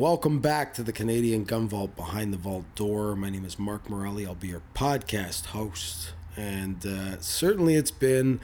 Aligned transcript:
welcome 0.00 0.38
back 0.38 0.72
to 0.72 0.82
the 0.82 0.92
Canadian 0.92 1.44
Gun 1.44 1.68
Vault 1.68 1.94
Behind 1.94 2.32
the 2.32 2.38
Vault 2.38 2.64
Door. 2.74 3.16
My 3.16 3.28
name 3.28 3.44
is 3.44 3.58
Mark 3.58 3.90
Morelli. 3.90 4.26
I'll 4.26 4.34
be 4.34 4.48
your 4.48 4.62
podcast 4.74 5.48
host. 5.48 6.14
And 6.38 6.86
uh, 6.86 7.20
certainly 7.20 7.74
it's 7.74 7.90
been 7.90 8.40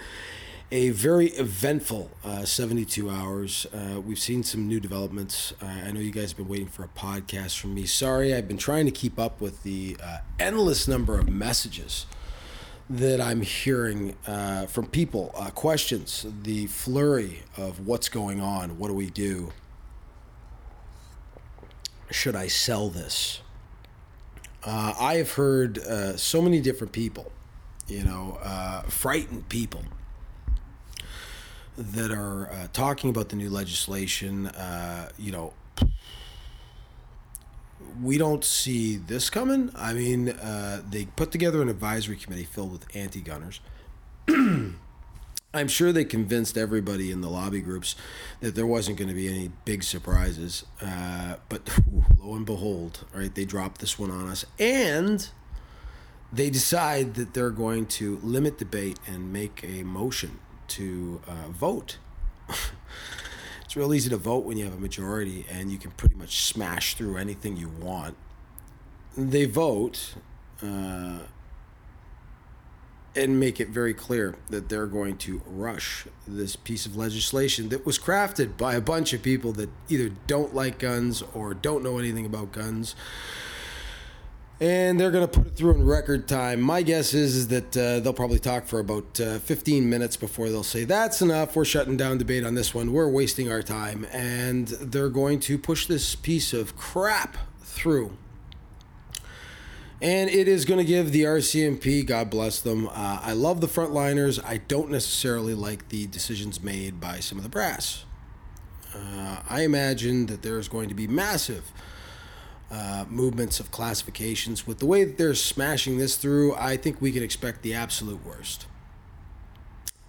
a 0.71 0.90
very 0.90 1.29
eventful 1.29 2.11
uh, 2.22 2.45
72 2.45 3.08
hours. 3.08 3.66
Uh, 3.72 4.03
we've 4.03 4.19
seen 4.19 4.42
some 4.42 4.69
new 4.69 4.79
developments. 4.79 5.54
Uh, 5.62 5.64
I 5.87 5.92
know 5.92 6.00
you 6.00 6.11
guys 6.11 6.32
have 6.32 6.37
been 6.37 6.48
waiting 6.48 6.66
for 6.66 6.84
a 6.84 6.88
podcast 6.88 7.59
from 7.59 7.75
me. 7.75 7.87
Sorry, 7.87 8.35
I've 8.35 8.47
been 8.47 8.59
trying 8.59 8.85
to 8.85 8.93
keep 8.93 9.19
up 9.19 9.41
with 9.41 9.63
the 9.63 9.97
uh, 10.04 10.19
endless 10.38 10.87
number 10.87 11.19
of 11.19 11.27
messages 11.27 12.04
that 12.91 13.19
I'm 13.19 13.41
hearing 13.41 14.15
uh, 14.27 14.67
from 14.67 14.88
people, 14.88 15.33
uh, 15.35 15.49
questions, 15.49 16.27
the 16.43 16.66
flurry 16.66 17.45
of 17.57 17.87
what's 17.87 18.11
going 18.11 18.43
on, 18.43 18.79
what 18.79 18.88
do 18.88 18.95
we 18.95 19.09
do? 19.09 19.55
Should 22.11 22.37
I 22.37 22.47
sell 22.47 22.88
this? 22.88 23.41
Uh, 24.64 24.95
I 24.98 25.14
have 25.14 25.33
heard 25.33 25.78
uh, 25.78 26.16
so 26.16 26.42
many 26.42 26.60
different 26.60 26.92
people, 26.92 27.30
you 27.87 28.02
know, 28.02 28.38
uh, 28.42 28.83
frightened 28.83 29.48
people 29.48 29.83
that 31.77 32.11
are 32.11 32.50
uh, 32.50 32.69
talking 32.73 33.11
about 33.11 33.28
the 33.28 33.37
new 33.37 33.50
legislation. 33.50 34.50
you 35.19 35.33
know, 35.33 35.52
we 38.02 38.19
don't 38.19 38.45
see 38.45 38.97
this 38.97 39.30
coming. 39.30 39.70
I 39.75 39.92
mean, 39.92 40.30
uh, 40.30 40.83
they 40.88 41.06
put 41.06 41.30
together 41.30 41.62
an 41.62 41.69
advisory 41.69 42.16
committee 42.16 42.45
filled 42.45 42.73
with 42.73 42.97
anti 42.97 43.20
gunners. 43.20 43.61
I'm 45.55 45.68
sure 45.68 45.91
they 45.91 46.05
convinced 46.05 46.59
everybody 46.59 47.10
in 47.10 47.23
the 47.23 47.30
lobby 47.30 47.60
groups 47.60 47.96
that 48.41 48.55
there 48.55 48.66
wasn't 48.66 48.98
going 48.98 49.09
to 49.09 49.14
be 49.14 49.28
any 49.28 49.50
big 49.64 49.82
surprises. 49.82 50.64
Uh, 50.82 51.36
but 51.48 51.70
lo 52.19 52.34
and 52.34 52.45
behold, 52.45 53.06
right, 53.14 53.34
they 53.34 53.45
dropped 53.45 53.80
this 53.80 53.98
one 53.98 54.10
on 54.10 54.28
us. 54.28 54.45
And 54.59 55.28
they 56.33 56.50
decide 56.50 57.14
that 57.14 57.33
they're 57.33 57.50
going 57.50 57.86
to 57.86 58.19
limit 58.22 58.58
debate 58.58 58.98
and 59.06 59.33
make 59.33 59.64
a 59.64 59.83
motion 59.83 60.41
to 60.69 61.20
uh, 61.27 61.48
vote. 61.48 61.98
it's 63.64 63.77
real 63.77 63.94
easy 63.94 64.11
to 64.11 64.17
vote 64.17 64.44
when 64.44 64.58
you 64.58 64.64
have 64.64 64.74
a 64.74 64.80
majority 64.80 65.47
and 65.50 65.70
you 65.70 65.78
can 65.78 65.92
pretty 65.92 66.17
much 66.17 66.42
smash 66.42 66.94
through 66.94 67.17
anything 67.17 67.56
you 67.56 67.69
want. 67.69 68.17
They 69.17 69.47
vote 69.47 70.17
uh, 70.62 71.20
and 73.17 73.41
make 73.41 73.61
it 73.61 73.69
very 73.69 73.95
clear 73.95 74.36
that 74.50 74.69
they're 74.69 74.86
going 74.86 75.17
to 75.17 75.41
rush 75.47 76.06
this 76.27 76.56
piece 76.56 76.86
of 76.86 76.97
legislation 76.97 77.69
that 77.70 77.86
was 77.86 77.98
crafted 77.98 78.56
by 78.56 78.75
a 78.75 78.81
bunch 78.81 79.12
of 79.12 79.23
people 79.23 79.53
that 79.53 79.70
either 79.89 80.11
don't 80.27 80.55
like 80.55 80.78
guns 80.78 81.23
or 81.34 81.55
don't 81.55 81.83
know 81.83 81.98
anything 81.98 82.27
about 82.27 82.53
guns 82.53 82.95
and 84.61 84.98
they're 84.98 85.11
going 85.11 85.28
to 85.28 85.39
put 85.39 85.47
it 85.48 85.56
through 85.56 85.75
in 85.75 85.84
record 85.84 86.27
time. 86.27 86.61
My 86.61 86.83
guess 86.83 87.12
is, 87.12 87.48
that 87.48 87.77
uh, 87.77 88.00
they'll 88.00 88.12
probably 88.12 88.39
talk 88.39 88.67
for 88.67 88.81
about 88.81 89.20
uh, 89.20 89.39
15 89.39 89.89
minutes 89.89 90.17
before 90.17 90.48
they'll 90.48 90.62
say, 90.62 90.84
That's 90.84 91.20
enough. 91.20 91.55
We're 91.55 91.64
shutting 91.64 91.97
down 91.97 92.19
debate 92.19 92.45
on 92.45 92.55
this 92.55 92.75
one. 92.75 92.92
We're 92.92 93.08
wasting 93.08 93.51
our 93.51 93.62
time. 93.62 94.06
And 94.12 94.69
they're 94.69 95.11
going 95.11 95.41
to 95.41 95.58
push 95.58 95.86
this 95.86 96.14
piece 96.14 96.53
of 96.53 96.77
crap 96.77 97.36
through. 97.61 98.17
And 100.00 100.28
it 100.28 100.47
is 100.47 100.66
going 100.66 100.78
to 100.78 100.84
give 100.84 101.12
the 101.12 101.22
RCMP, 101.22 102.05
God 102.05 102.28
bless 102.28 102.61
them. 102.61 102.89
Uh, 102.89 103.20
I 103.22 103.33
love 103.33 103.62
the 103.62 103.66
frontliners. 103.66 104.42
I 104.44 104.58
don't 104.58 104.91
necessarily 104.91 105.55
like 105.55 105.89
the 105.89 106.06
decisions 106.06 106.62
made 106.62 107.00
by 107.00 107.20
some 107.20 107.39
of 107.39 107.44
the 107.44 107.50
brass. 107.50 108.05
Uh, 108.94 109.39
I 109.48 109.62
imagine 109.62 110.27
that 110.27 110.42
there's 110.42 110.69
going 110.69 110.91
to 110.91 110.94
be 110.94 111.06
massive 111.06 111.72
uh, 112.70 113.06
movements 113.08 113.58
of 113.58 113.70
classifications. 113.70 114.67
With 114.67 114.80
the 114.80 114.86
way 114.86 115.05
that 115.05 115.17
they're 115.17 115.34
smashing 115.34 115.97
this 115.97 116.17
through, 116.17 116.55
I 116.56 116.77
think 116.77 117.00
we 117.00 117.12
can 117.12 117.22
expect 117.22 117.62
the 117.62 117.72
absolute 117.74 118.24
worst. 118.24 118.67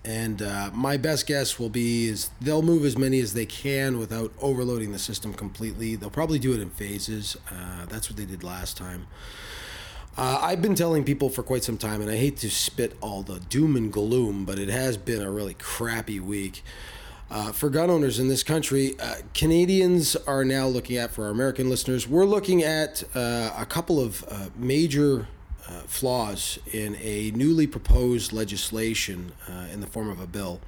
And 0.03 0.41
uh, 0.41 0.71
my 0.73 0.95
best 0.97 1.27
guess 1.27 1.59
will 1.59 1.69
be 1.69 2.07
is 2.07 2.29
they'll 2.41 2.61
move 2.61 2.85
as 2.85 2.97
many 2.97 3.19
as 3.19 3.33
they 3.33 3.45
can 3.45 3.99
without 3.99 4.31
overloading 4.39 4.93
the 4.93 4.99
system 4.99 5.33
completely. 5.33 5.95
They'll 5.95 6.09
probably 6.09 6.39
do 6.39 6.53
it 6.53 6.61
in 6.61 6.69
phases. 6.69 7.35
Uh, 7.51 7.85
that's 7.87 8.09
what 8.09 8.17
they 8.17 8.25
did 8.25 8.43
last 8.43 8.77
time. 8.77 9.07
Uh, 10.17 10.39
I've 10.41 10.63
been 10.63 10.73
telling 10.73 11.03
people 11.03 11.29
for 11.29 11.43
quite 11.43 11.63
some 11.63 11.77
time, 11.77 12.01
and 12.01 12.09
I 12.09 12.15
hate 12.15 12.37
to 12.37 12.49
spit 12.49 12.97
all 13.01 13.21
the 13.21 13.39
doom 13.39 13.75
and 13.75 13.93
gloom, 13.93 14.45
but 14.45 14.57
it 14.57 14.67
has 14.67 14.97
been 14.97 15.21
a 15.21 15.29
really 15.29 15.53
crappy 15.53 16.19
week. 16.19 16.63
Uh, 17.29 17.51
for 17.51 17.69
gun 17.69 17.91
owners 17.91 18.17
in 18.17 18.27
this 18.27 18.41
country, 18.41 18.99
uh, 18.99 19.17
Canadians 19.35 20.15
are 20.15 20.43
now 20.43 20.65
looking 20.65 20.97
at, 20.97 21.11
for 21.11 21.25
our 21.25 21.29
American 21.29 21.69
listeners, 21.69 22.07
we're 22.07 22.25
looking 22.25 22.63
at 22.63 23.03
uh, 23.13 23.53
a 23.55 23.65
couple 23.67 23.99
of 23.99 24.25
uh, 24.27 24.47
major 24.55 25.27
uh, 25.67 25.81
flaws 25.81 26.57
in 26.73 26.97
a 26.99 27.29
newly 27.35 27.67
proposed 27.67 28.33
legislation 28.33 29.33
in 29.71 29.81
the 29.81 29.87
form 29.87 30.09
of 30.09 30.19
a 30.19 30.25
bill. 30.25 30.59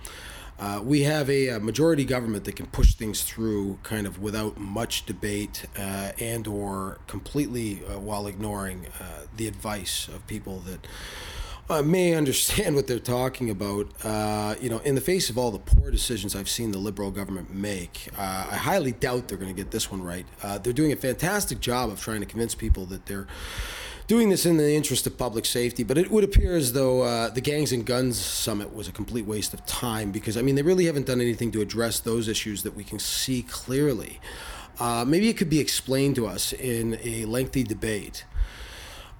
We 0.83 1.03
have 1.03 1.29
a, 1.29 1.47
a, 1.49 1.59
majority 1.59 2.05
government 2.05 2.45
that 2.45 2.55
can 2.55 2.65
push 2.67 2.95
things 2.95 3.23
through 3.23 3.79
kind 3.83 4.07
of 4.07 4.19
without 4.19 4.57
much 4.57 5.05
debate 5.05 5.65
and 5.75 6.47
or 6.47 6.99
completely 7.07 7.75
while 7.75 8.27
ignoring 8.27 8.87
the 9.37 9.47
advice 9.47 10.07
of 10.07 10.25
people 10.27 10.59
that 10.59 10.85
uh, 11.69 11.81
may 11.81 12.13
understand 12.15 12.75
what 12.75 12.87
they're 12.87 12.99
talking 12.99 13.49
about. 13.49 13.87
Uh, 14.03 14.55
you 14.59 14.69
know, 14.69 14.79
in 14.79 14.95
the 14.95 15.01
face 15.01 15.29
of 15.29 15.37
all 15.37 15.51
the 15.51 15.59
poor 15.59 15.91
decisions 15.91 16.35
I've 16.35 16.49
seen 16.49 16.71
the 16.71 16.77
Liberal 16.77 17.11
government 17.11 17.53
make, 17.53 18.09
uh, 18.17 18.47
I 18.51 18.55
highly 18.55 18.91
doubt 18.91 19.27
they're 19.27 19.37
going 19.37 19.53
to 19.53 19.61
get 19.61 19.71
this 19.71 19.91
one 19.91 20.01
right. 20.01 20.25
Uh, 20.41 20.57
they're 20.57 20.73
doing 20.73 20.91
a 20.91 20.97
fantastic 20.97 21.59
job 21.59 21.89
of 21.89 22.01
trying 22.01 22.21
to 22.21 22.25
convince 22.25 22.55
people 22.55 22.85
that 22.87 23.05
they're 23.05 23.27
doing 24.09 24.29
this 24.29 24.43
in 24.47 24.57
the 24.57 24.73
interest 24.73 25.05
of 25.05 25.15
public 25.19 25.45
safety, 25.45 25.83
but 25.83 25.95
it 25.95 26.09
would 26.09 26.23
appear 26.23 26.55
as 26.55 26.73
though 26.73 27.03
uh, 27.03 27.29
the 27.29 27.39
Gangs 27.39 27.71
and 27.71 27.85
Guns 27.85 28.17
Summit 28.17 28.73
was 28.73 28.87
a 28.87 28.91
complete 28.91 29.27
waste 29.27 29.53
of 29.53 29.63
time 29.67 30.11
because, 30.11 30.35
I 30.35 30.41
mean, 30.41 30.55
they 30.55 30.63
really 30.63 30.85
haven't 30.85 31.05
done 31.05 31.21
anything 31.21 31.51
to 31.51 31.61
address 31.61 31.99
those 31.99 32.27
issues 32.27 32.63
that 32.63 32.75
we 32.75 32.83
can 32.83 32.97
see 32.97 33.43
clearly. 33.43 34.19
Uh, 34.79 35.05
maybe 35.07 35.29
it 35.29 35.37
could 35.37 35.49
be 35.49 35.59
explained 35.59 36.15
to 36.15 36.25
us 36.25 36.53
in 36.53 36.97
a 37.03 37.25
lengthy 37.25 37.61
debate. 37.61 38.25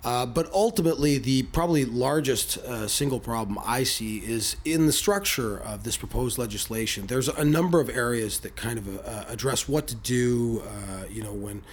Uh, 0.02 0.26
but 0.26 0.50
ultimately, 0.54 1.18
the 1.18 1.44
probably 1.44 1.84
largest 1.84 2.58
uh, 2.60 2.88
single 2.88 3.20
problem 3.20 3.60
I 3.66 3.84
see 3.84 4.20
is 4.20 4.56
in 4.64 4.86
the 4.86 4.94
structure 4.94 5.58
of 5.58 5.84
this 5.84 5.98
proposed 5.98 6.38
legislation. 6.38 7.08
There's 7.08 7.28
a 7.28 7.44
number 7.44 7.82
of 7.82 7.90
areas 7.90 8.40
that 8.40 8.56
kind 8.56 8.80
of 8.80 9.06
uh, 9.06 9.26
address 9.28 9.68
what 9.68 9.88
to 9.88 9.96
do, 9.96 10.64
uh, 10.66 11.04
you 11.10 11.22
know, 11.22 11.34
when 11.34 11.64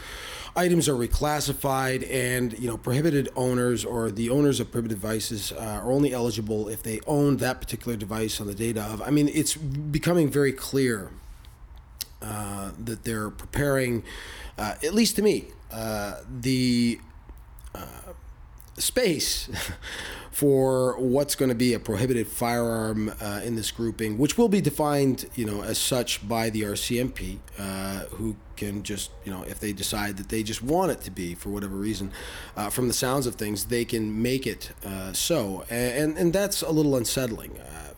items 0.56 0.88
are 0.88 0.94
reclassified 0.94 2.08
and, 2.10 2.58
you 2.58 2.66
know, 2.66 2.76
prohibited 2.76 3.28
owners 3.36 3.84
or 3.84 4.10
the 4.10 4.28
owners 4.28 4.58
of 4.58 4.72
prohibited 4.72 5.00
devices 5.00 5.52
uh, 5.52 5.80
are 5.84 5.92
only 5.92 6.12
eligible 6.12 6.68
if 6.68 6.82
they 6.82 6.98
own 7.06 7.36
that 7.36 7.60
particular 7.60 7.96
device 7.96 8.40
on 8.40 8.48
the 8.48 8.54
data 8.54 8.82
of. 8.82 9.02
I 9.02 9.10
mean, 9.10 9.28
it's 9.28 9.54
becoming 9.54 10.30
very 10.30 10.52
clear 10.52 11.10
that 12.20 13.04
they're 13.04 13.30
preparing, 13.30 14.02
at 14.58 14.92
least 14.92 15.14
to 15.16 15.22
me, 15.22 15.46
the 16.40 16.98
space 18.78 19.48
for 20.30 20.98
what's 20.98 21.34
going 21.34 21.48
to 21.48 21.54
be 21.54 21.72
a 21.72 21.78
prohibited 21.78 22.28
firearm 22.28 23.10
uh, 23.22 23.40
in 23.42 23.56
this 23.56 23.70
grouping, 23.70 24.18
which 24.18 24.36
will 24.36 24.50
be 24.50 24.60
defined, 24.60 25.24
you 25.34 25.46
know, 25.46 25.62
as 25.62 25.78
such 25.78 26.28
by 26.28 26.50
the 26.50 26.60
RCMP, 26.60 27.38
uh, 27.58 28.00
who 28.16 28.36
can 28.54 28.82
just, 28.82 29.10
you 29.24 29.32
know, 29.32 29.44
if 29.44 29.58
they 29.60 29.72
decide 29.72 30.18
that 30.18 30.28
they 30.28 30.42
just 30.42 30.62
want 30.62 30.92
it 30.92 31.00
to 31.00 31.10
be 31.10 31.34
for 31.34 31.48
whatever 31.48 31.76
reason, 31.76 32.12
uh, 32.54 32.68
from 32.68 32.86
the 32.86 32.92
sounds 32.92 33.26
of 33.26 33.36
things, 33.36 33.66
they 33.66 33.84
can 33.84 34.20
make 34.20 34.46
it 34.46 34.72
uh, 34.84 35.12
so, 35.14 35.64
and 35.70 36.18
and 36.18 36.34
that's 36.34 36.60
a 36.60 36.70
little 36.70 36.96
unsettling 36.96 37.58
uh, 37.58 37.94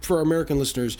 for 0.00 0.22
American 0.22 0.58
listeners 0.58 0.96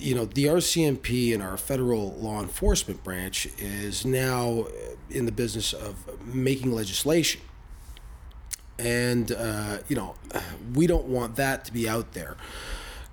you 0.00 0.14
know, 0.14 0.26
the 0.26 0.44
RCMP 0.44 1.34
and 1.34 1.42
our 1.42 1.56
federal 1.56 2.12
law 2.12 2.40
enforcement 2.40 3.02
branch 3.02 3.48
is 3.58 4.06
now 4.06 4.66
in 5.10 5.26
the 5.26 5.32
business 5.32 5.72
of 5.72 6.24
making 6.24 6.72
legislation 6.72 7.40
and 8.78 9.32
uh, 9.32 9.78
you 9.88 9.96
know 9.96 10.14
we 10.74 10.86
don't 10.86 11.06
want 11.06 11.36
that 11.36 11.64
to 11.64 11.72
be 11.72 11.88
out 11.88 12.12
there 12.12 12.36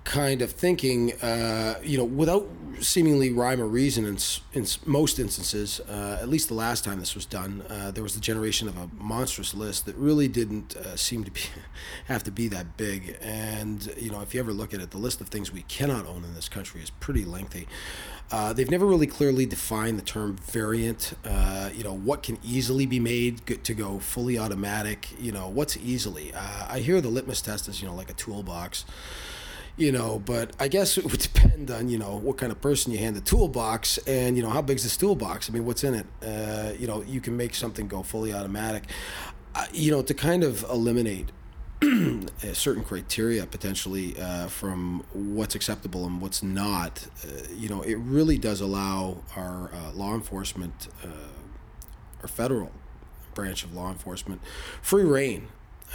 kind 0.06 0.40
of 0.40 0.52
thinking 0.52 1.12
uh, 1.14 1.74
you 1.82 1.98
know 1.98 2.04
without 2.04 2.46
seemingly 2.80 3.32
rhyme 3.32 3.60
or 3.60 3.66
reason 3.66 4.04
in, 4.06 4.16
in 4.52 4.64
most 4.84 5.18
instances 5.18 5.80
uh, 5.80 6.18
at 6.22 6.28
least 6.28 6.46
the 6.46 6.54
last 6.54 6.84
time 6.84 7.00
this 7.00 7.16
was 7.16 7.26
done 7.26 7.60
uh, 7.68 7.90
there 7.90 8.04
was 8.04 8.14
the 8.14 8.20
generation 8.20 8.68
of 8.68 8.76
a 8.76 8.88
monstrous 9.00 9.52
list 9.52 9.84
that 9.84 9.96
really 9.96 10.28
didn't 10.28 10.76
uh, 10.76 10.96
seem 10.96 11.24
to 11.24 11.30
be 11.32 11.40
have 12.06 12.22
to 12.22 12.30
be 12.30 12.46
that 12.46 12.76
big 12.76 13.16
and 13.20 13.92
you 13.98 14.08
know 14.08 14.20
if 14.20 14.32
you 14.32 14.38
ever 14.38 14.52
look 14.52 14.72
at 14.72 14.80
it 14.80 14.92
the 14.92 14.98
list 14.98 15.20
of 15.20 15.26
things 15.26 15.52
we 15.52 15.62
cannot 15.62 16.06
own 16.06 16.22
in 16.22 16.34
this 16.34 16.48
country 16.48 16.80
is 16.80 16.90
pretty 16.90 17.24
lengthy 17.24 17.66
uh, 18.30 18.52
they've 18.52 18.70
never 18.70 18.86
really 18.86 19.06
clearly 19.06 19.46
defined 19.46 19.96
the 19.96 20.02
term 20.02 20.34
variant. 20.36 21.14
Uh, 21.24 21.70
you 21.72 21.84
know, 21.84 21.92
what 21.92 22.24
can 22.24 22.36
easily 22.42 22.84
be 22.84 22.98
made 22.98 23.46
to 23.62 23.72
go 23.72 24.00
fully 24.00 24.36
automatic? 24.36 25.06
You 25.20 25.30
know, 25.30 25.46
what's 25.48 25.76
easily? 25.76 26.34
I 26.34 26.80
hear 26.80 27.00
the 27.00 27.08
litmus 27.08 27.40
test 27.40 27.68
is, 27.68 27.80
you 27.80 27.86
know, 27.86 27.94
like 27.94 28.10
a 28.10 28.14
toolbox. 28.14 28.84
You 29.76 29.92
know, 29.92 30.22
but 30.24 30.52
I 30.58 30.68
guess 30.68 30.96
it 30.96 31.04
would 31.04 31.20
depend 31.32 31.70
on 31.70 31.88
you 31.88 31.98
know 31.98 32.16
what 32.16 32.38
kind 32.38 32.50
of 32.50 32.60
person 32.60 32.92
you 32.92 32.98
hand 32.98 33.16
the 33.16 33.20
toolbox 33.20 33.98
and 34.06 34.36
you 34.36 34.42
know 34.42 34.50
how 34.50 34.62
big's 34.62 34.82
this 34.82 34.96
toolbox. 34.96 35.50
I 35.50 35.52
mean, 35.52 35.64
what's 35.64 35.84
in 35.84 35.94
it? 35.94 36.06
Uh, 36.22 36.72
you 36.78 36.86
know, 36.86 37.02
you 37.02 37.20
can 37.20 37.36
make 37.36 37.54
something 37.54 37.88
go 37.88 38.02
fully 38.02 38.32
automatic. 38.32 38.84
Uh, 39.54 39.66
you 39.72 39.90
know, 39.90 40.02
to 40.02 40.12
kind 40.14 40.44
of 40.44 40.64
eliminate 40.64 41.30
certain 42.52 42.82
criteria 42.82 43.46
potentially 43.46 44.18
uh, 44.18 44.46
from 44.46 45.04
what's 45.12 45.54
acceptable 45.54 46.06
and 46.06 46.20
what's 46.20 46.42
not. 46.42 47.06
Uh, 47.22 47.42
you 47.54 47.68
know, 47.68 47.82
it 47.82 47.96
really 47.96 48.38
does 48.38 48.60
allow 48.60 49.22
our 49.36 49.70
uh, 49.72 49.92
law 49.92 50.14
enforcement, 50.14 50.88
uh, 51.04 51.08
our 52.22 52.28
federal 52.28 52.72
branch 53.34 53.62
of 53.62 53.74
law 53.74 53.90
enforcement, 53.90 54.40
free 54.80 55.04
rein. 55.04 55.48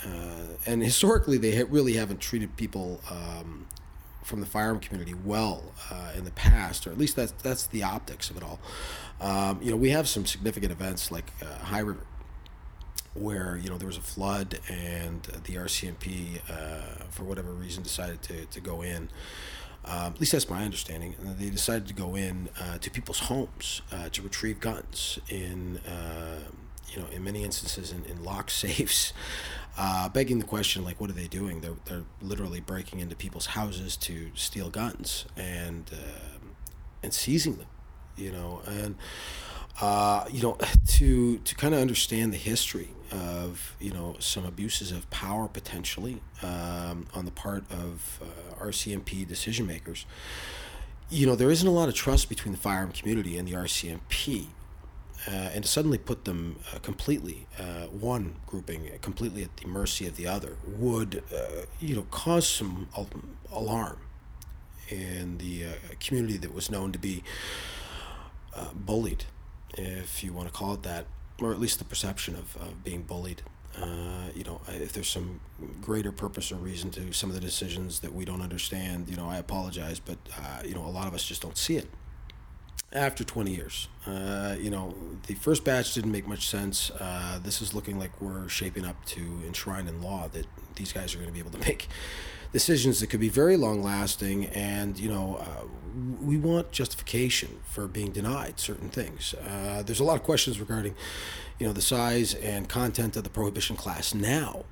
Uh, 0.06 0.56
and 0.66 0.84
historically, 0.84 1.38
they 1.38 1.64
really 1.64 1.94
haven't 1.94 2.20
treated 2.20 2.56
people 2.58 3.02
um, 3.10 3.68
from 4.24 4.40
the 4.40 4.46
firearm 4.46 4.80
community 4.80 5.14
well 5.14 5.64
uh, 5.90 6.12
in 6.16 6.24
the 6.24 6.32
past, 6.32 6.88
or 6.88 6.92
at 6.92 6.98
least 6.98 7.16
that's 7.16 7.34
that's 7.44 7.68
the 7.68 7.84
optics 7.84 8.30
of 8.30 8.38
it 8.38 8.44
all. 8.44 8.60
Um, 9.20 9.60
you 9.62 9.70
know, 9.70 9.78
we 9.78 9.90
have 9.90 10.08
some 10.08 10.26
significant 10.26 10.72
events 10.72 11.12
like 11.12 11.32
High 11.42 11.80
River 11.80 12.06
where 13.14 13.60
you 13.62 13.70
know 13.70 13.78
there 13.78 13.88
was 13.88 13.98
a 13.98 14.02
flood 14.02 14.60
and 14.70 15.24
the 15.24 15.56
RCMP, 15.56 16.40
uh, 16.50 17.06
for 17.10 17.24
whatever 17.24 17.52
reason, 17.52 17.84
decided 17.84 18.22
to, 18.24 18.46
to 18.46 18.60
go 18.60 18.82
in. 18.82 19.10
Um, 19.84 20.14
at 20.14 20.20
least 20.20 20.32
that's 20.32 20.50
my 20.50 20.64
understanding. 20.64 21.16
And 21.20 21.38
they 21.38 21.50
decided 21.50 21.88
to 21.88 21.94
go 21.94 22.16
in 22.16 22.50
uh, 22.60 22.78
to 22.78 22.92
people's 22.92 23.20
homes 23.20 23.82
uh, 23.92 24.10
to 24.10 24.22
retrieve 24.22 24.60
guns 24.60 25.20
in, 25.28 25.78
uh, 25.80 26.52
you 26.92 27.02
know, 27.02 27.08
in 27.08 27.24
many 27.24 27.44
instances 27.44 27.92
in, 27.92 28.04
in 28.06 28.24
lock 28.24 28.50
safes, 28.64 29.14
uh, 29.78 30.10
begging 30.10 30.40
the 30.40 30.46
question 30.46 30.84
like, 30.84 31.00
what 31.00 31.10
are 31.10 31.14
they 31.14 31.28
doing? 31.28 31.62
They're, 31.62 31.76
they're 31.86 32.04
literally 32.22 32.60
breaking 32.60 33.00
into 33.00 33.16
people's 33.16 33.48
houses 33.48 33.96
to 33.98 34.32
steal 34.36 34.70
guns 34.70 35.26
and 35.38 35.90
um, 35.94 36.56
and 37.04 37.14
seizing 37.14 37.56
them, 37.56 37.68
you 38.16 38.32
know, 38.32 38.62
and 38.68 38.96
uh, 39.80 40.26
you 40.32 40.42
know, 40.42 40.58
to 40.88 41.38
to 41.40 41.56
kind 41.56 41.74
of 41.74 41.80
understand 41.80 42.34
the 42.34 42.38
history 42.38 42.90
of 43.12 43.76
you 43.80 43.92
know 43.92 44.16
some 44.20 44.46
abuses 44.46 44.92
of 44.92 45.10
power 45.10 45.48
potentially 45.48 46.22
um, 46.42 47.08
on 47.14 47.26
the 47.26 47.32
part 47.32 47.64
of 47.72 48.20
uh, 48.22 48.66
RCMP 48.66 49.28
decision 49.28 49.66
makers. 49.66 50.06
You 51.10 51.26
know, 51.26 51.36
there 51.36 51.52
isn't 51.52 51.68
a 51.68 51.72
lot 51.72 51.90
of 51.90 51.96
trust 51.96 52.30
between 52.30 52.54
the 52.54 52.58
firearm 52.58 52.94
community 52.94 53.38
and 53.38 53.48
the 53.48 53.54
RCMP. 53.54 54.48
Uh, 55.28 55.52
and 55.54 55.68
suddenly 55.68 56.00
put 56.00 56.26
them 56.26 56.58
uh, 56.74 56.80
completely, 56.80 57.46
uh, 57.60 57.86
one 57.88 58.34
grouping 58.48 58.90
completely 59.02 59.44
at 59.44 59.56
the 59.58 59.68
mercy 59.68 60.08
of 60.08 60.16
the 60.16 60.26
other, 60.26 60.58
would, 60.66 61.24
you 61.80 61.96
know, 61.96 62.08
cause 62.10 62.48
some 62.48 62.88
alarm 63.52 64.00
in 64.90 65.38
the 65.38 65.66
community 66.00 66.38
that 66.38 66.52
was 66.52 66.72
known 66.72 66.92
to 66.92 66.98
be 66.98 67.24
bullied 68.74 69.26
if 69.78 70.24
you 70.24 70.34
want 70.34 70.48
to 70.48 70.54
call 70.54 70.74
it 70.74 70.82
that, 70.84 71.06
or 71.40 71.52
at 71.52 71.60
least 71.60 71.78
the 71.78 71.86
perception 71.86 72.36
of, 72.36 72.56
of 72.58 72.84
being 72.84 73.04
bullied. 73.04 73.44
Uh, 73.80 74.28
you 74.36 74.44
know, 74.44 74.60
if 74.68 74.92
there's 74.92 75.08
some 75.08 75.40
greater 75.82 76.12
purpose 76.12 76.52
or 76.52 76.56
reason 76.56 76.90
to 76.92 77.14
some 77.14 77.30
of 77.30 77.36
the 77.36 77.42
decisions 77.42 78.00
that 78.00 78.12
we 78.12 78.26
don't 78.26 78.42
understand, 78.42 79.08
you 79.08 79.16
know, 79.16 79.30
I 79.30 79.38
apologize, 79.38 80.00
but 80.00 80.18
uh, 80.38 80.64
you 80.66 80.74
know, 80.74 80.86
a 80.86 80.90
lot 80.90 81.08
of 81.08 81.14
us 81.14 81.24
just 81.24 81.42
don't 81.42 81.58
see 81.58 81.78
it. 81.78 81.88
After 82.94 83.24
20 83.24 83.52
years, 83.52 83.88
uh, 84.06 84.58
you 84.60 84.70
know, 84.70 84.94
the 85.28 85.34
first 85.36 85.64
batch 85.64 85.94
didn't 85.94 86.12
make 86.12 86.28
much 86.28 86.50
sense. 86.50 86.92
Uh, 87.00 87.40
this 87.42 87.62
is 87.62 87.74
looking 87.74 87.98
like 87.98 88.20
we're 88.20 88.50
shaping 88.50 88.84
up 88.84 89.06
to 89.06 89.22
enshrine 89.48 89.88
in 89.88 90.02
law 90.02 90.28
that 90.34 90.46
these 90.76 90.92
guys 90.92 91.14
are 91.14 91.18
going 91.18 91.30
to 91.30 91.34
be 91.34 91.40
able 91.40 91.52
to 91.52 91.58
make 91.70 91.88
decisions 92.52 93.00
that 93.00 93.08
could 93.08 93.22
be 93.22 93.30
very 93.30 93.56
long 93.56 93.82
lasting 93.82 94.46
and 94.48 95.00
you 95.00 95.08
know 95.08 95.38
uh, 95.40 95.66
we 96.22 96.38
want 96.38 96.72
justification 96.74 97.60
for 97.64 97.88
being 97.88 98.12
denied 98.12 98.60
certain 98.60 98.90
things. 98.90 99.34
Uh, 99.36 99.84
there's 99.86 100.02
a 100.02 100.04
lot 100.04 100.16
of 100.16 100.24
questions 100.24 100.60
regarding 100.60 100.94
you 101.60 101.66
know 101.66 101.72
the 101.72 101.82
size 101.82 102.34
and 102.34 102.68
content 102.68 103.16
of 103.16 103.24
the 103.24 103.30
prohibition 103.30 103.78
class 103.78 104.14
now 104.14 104.66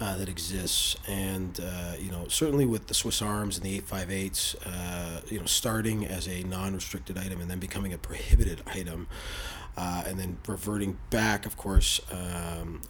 uh, 0.00 0.16
that 0.16 0.28
exists 0.28 0.96
and 1.08 1.60
uh, 1.60 1.94
you 1.98 2.10
know 2.10 2.26
certainly 2.28 2.66
with 2.66 2.86
the 2.86 2.94
Swiss 2.94 3.22
Arms 3.22 3.56
and 3.56 3.64
the 3.66 3.80
858s 3.80 4.56
uh, 4.66 5.20
you 5.28 5.38
know 5.38 5.46
starting 5.46 6.06
as 6.06 6.28
a 6.28 6.42
non-restricted 6.44 7.18
item 7.18 7.40
and 7.40 7.50
then 7.50 7.58
becoming 7.58 7.92
a 7.92 7.98
prohibited 7.98 8.62
item 8.66 9.08
uh, 9.76 10.04
and 10.06 10.18
then 10.18 10.38
reverting 10.46 10.98
back 11.10 11.46
of 11.46 11.56
course 11.56 12.00
um, 12.10 12.80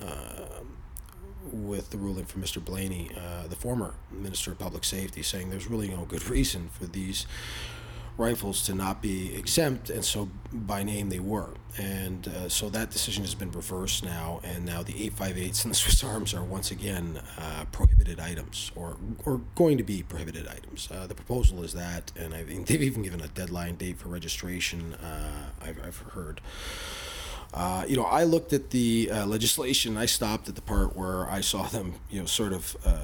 with 1.52 1.90
the 1.90 1.96
ruling 1.96 2.24
from 2.24 2.42
Mr. 2.42 2.62
Blaney, 2.62 3.10
uh, 3.16 3.46
the 3.46 3.56
former 3.56 3.94
Minister 4.10 4.52
of 4.52 4.58
Public 4.58 4.84
Safety, 4.84 5.22
saying 5.22 5.50
there's 5.50 5.66
really 5.66 5.88
no 5.88 6.04
good 6.04 6.28
reason 6.28 6.68
for 6.68 6.86
these 6.86 7.26
rifles 8.18 8.62
to 8.66 8.74
not 8.74 9.00
be 9.00 9.34
exempt, 9.34 9.88
and 9.88 10.04
so 10.04 10.28
by 10.52 10.82
name 10.82 11.08
they 11.08 11.20
were. 11.20 11.50
And 11.78 12.26
uh, 12.26 12.48
so 12.48 12.68
that 12.70 12.90
decision 12.90 13.22
has 13.22 13.34
been 13.34 13.52
reversed 13.52 14.04
now, 14.04 14.40
and 14.42 14.66
now 14.66 14.82
the 14.82 14.92
858s 15.10 15.62
and 15.62 15.70
the 15.70 15.76
Swiss 15.76 16.02
Arms 16.02 16.34
are 16.34 16.42
once 16.42 16.70
again 16.70 17.20
uh, 17.38 17.64
prohibited 17.70 18.18
items, 18.18 18.72
or, 18.74 18.96
or 19.24 19.40
going 19.54 19.78
to 19.78 19.84
be 19.84 20.02
prohibited 20.02 20.48
items. 20.48 20.88
Uh, 20.90 21.06
the 21.06 21.14
proposal 21.14 21.62
is 21.62 21.72
that, 21.74 22.10
and 22.16 22.34
I 22.34 22.42
they've 22.42 22.82
even 22.82 23.02
given 23.02 23.20
a 23.20 23.28
deadline 23.28 23.76
date 23.76 23.98
for 23.98 24.08
registration, 24.08 24.94
uh, 24.94 25.50
I've, 25.62 25.78
I've 25.84 25.98
heard. 25.98 26.40
Uh, 27.54 27.84
you 27.88 27.96
know, 27.96 28.04
I 28.04 28.24
looked 28.24 28.52
at 28.52 28.70
the 28.70 29.10
uh, 29.10 29.26
legislation. 29.26 29.96
I 29.96 30.06
stopped 30.06 30.48
at 30.48 30.54
the 30.54 30.62
part 30.62 30.96
where 30.96 31.30
I 31.30 31.40
saw 31.40 31.62
them, 31.68 31.94
you 32.10 32.20
know, 32.20 32.26
sort 32.26 32.52
of 32.52 32.76
uh, 32.84 32.98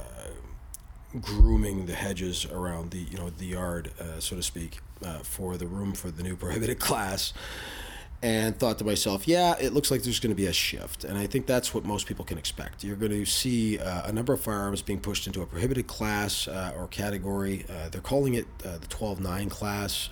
grooming 1.20 1.86
the 1.86 1.94
hedges 1.94 2.44
around 2.46 2.90
the, 2.90 2.98
you 2.98 3.16
know, 3.16 3.30
the 3.30 3.46
yard, 3.46 3.92
uh, 4.00 4.18
so 4.18 4.36
to 4.36 4.42
speak, 4.42 4.80
uh, 5.02 5.18
for 5.18 5.56
the 5.56 5.66
room 5.66 5.92
for 5.92 6.10
the 6.10 6.22
new 6.22 6.36
prohibited 6.44 6.78
class 6.78 7.32
and 8.24 8.58
thought 8.58 8.78
to 8.78 8.84
myself, 8.84 9.28
yeah, 9.28 9.54
it 9.60 9.74
looks 9.74 9.90
like 9.90 10.02
there's 10.02 10.18
going 10.18 10.30
to 10.30 10.36
be 10.36 10.46
a 10.46 10.52
shift. 10.52 11.04
And 11.04 11.18
I 11.18 11.26
think 11.26 11.44
that's 11.46 11.74
what 11.74 11.84
most 11.84 12.06
people 12.06 12.24
can 12.24 12.38
expect. 12.38 12.82
You're 12.82 12.96
going 12.96 13.12
to 13.12 13.26
see 13.26 13.78
uh, 13.78 14.08
a 14.08 14.12
number 14.12 14.32
of 14.32 14.40
firearms 14.40 14.80
being 14.80 14.98
pushed 14.98 15.26
into 15.26 15.42
a 15.42 15.46
prohibited 15.46 15.86
class 15.86 16.48
uh, 16.48 16.72
or 16.74 16.88
category. 16.88 17.66
Uh, 17.68 17.90
they're 17.90 18.00
calling 18.00 18.32
it 18.32 18.46
uh, 18.64 18.78
the 18.78 18.86
12 18.86 19.20
9 19.20 19.50
class. 19.50 20.08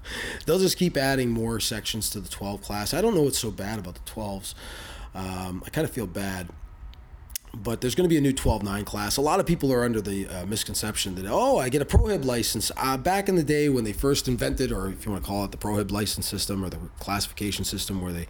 They'll 0.46 0.58
just 0.58 0.78
keep 0.78 0.96
adding 0.96 1.28
more 1.30 1.60
sections 1.60 2.08
to 2.10 2.20
the 2.20 2.30
12 2.30 2.62
class. 2.62 2.94
I 2.94 3.02
don't 3.02 3.14
know 3.14 3.22
what's 3.22 3.38
so 3.38 3.50
bad 3.50 3.78
about 3.78 3.94
the 3.94 4.10
12s. 4.10 4.54
Um, 5.14 5.62
I 5.66 5.68
kind 5.68 5.86
of 5.86 5.92
feel 5.92 6.06
bad 6.06 6.48
but 7.54 7.80
there's 7.80 7.94
going 7.94 8.04
to 8.04 8.08
be 8.08 8.16
a 8.16 8.20
new 8.20 8.32
12-9 8.32 8.84
class. 8.84 9.16
A 9.16 9.20
lot 9.20 9.40
of 9.40 9.46
people 9.46 9.72
are 9.72 9.84
under 9.84 10.00
the 10.00 10.26
uh, 10.26 10.46
misconception 10.46 11.14
that 11.16 11.26
oh, 11.28 11.58
I 11.58 11.68
get 11.68 11.82
a 11.82 11.84
prohib 11.84 12.24
license. 12.24 12.70
Uh, 12.76 12.96
back 12.96 13.28
in 13.28 13.36
the 13.36 13.42
day 13.42 13.68
when 13.68 13.84
they 13.84 13.92
first 13.92 14.28
invented, 14.28 14.72
or 14.72 14.88
if 14.88 15.04
you 15.04 15.12
want 15.12 15.24
to 15.24 15.28
call 15.28 15.44
it 15.44 15.50
the 15.50 15.56
prohib 15.56 15.90
license 15.90 16.26
system 16.26 16.64
or 16.64 16.68
the 16.68 16.78
classification 16.98 17.64
system, 17.64 18.00
where 18.00 18.12
they 18.12 18.26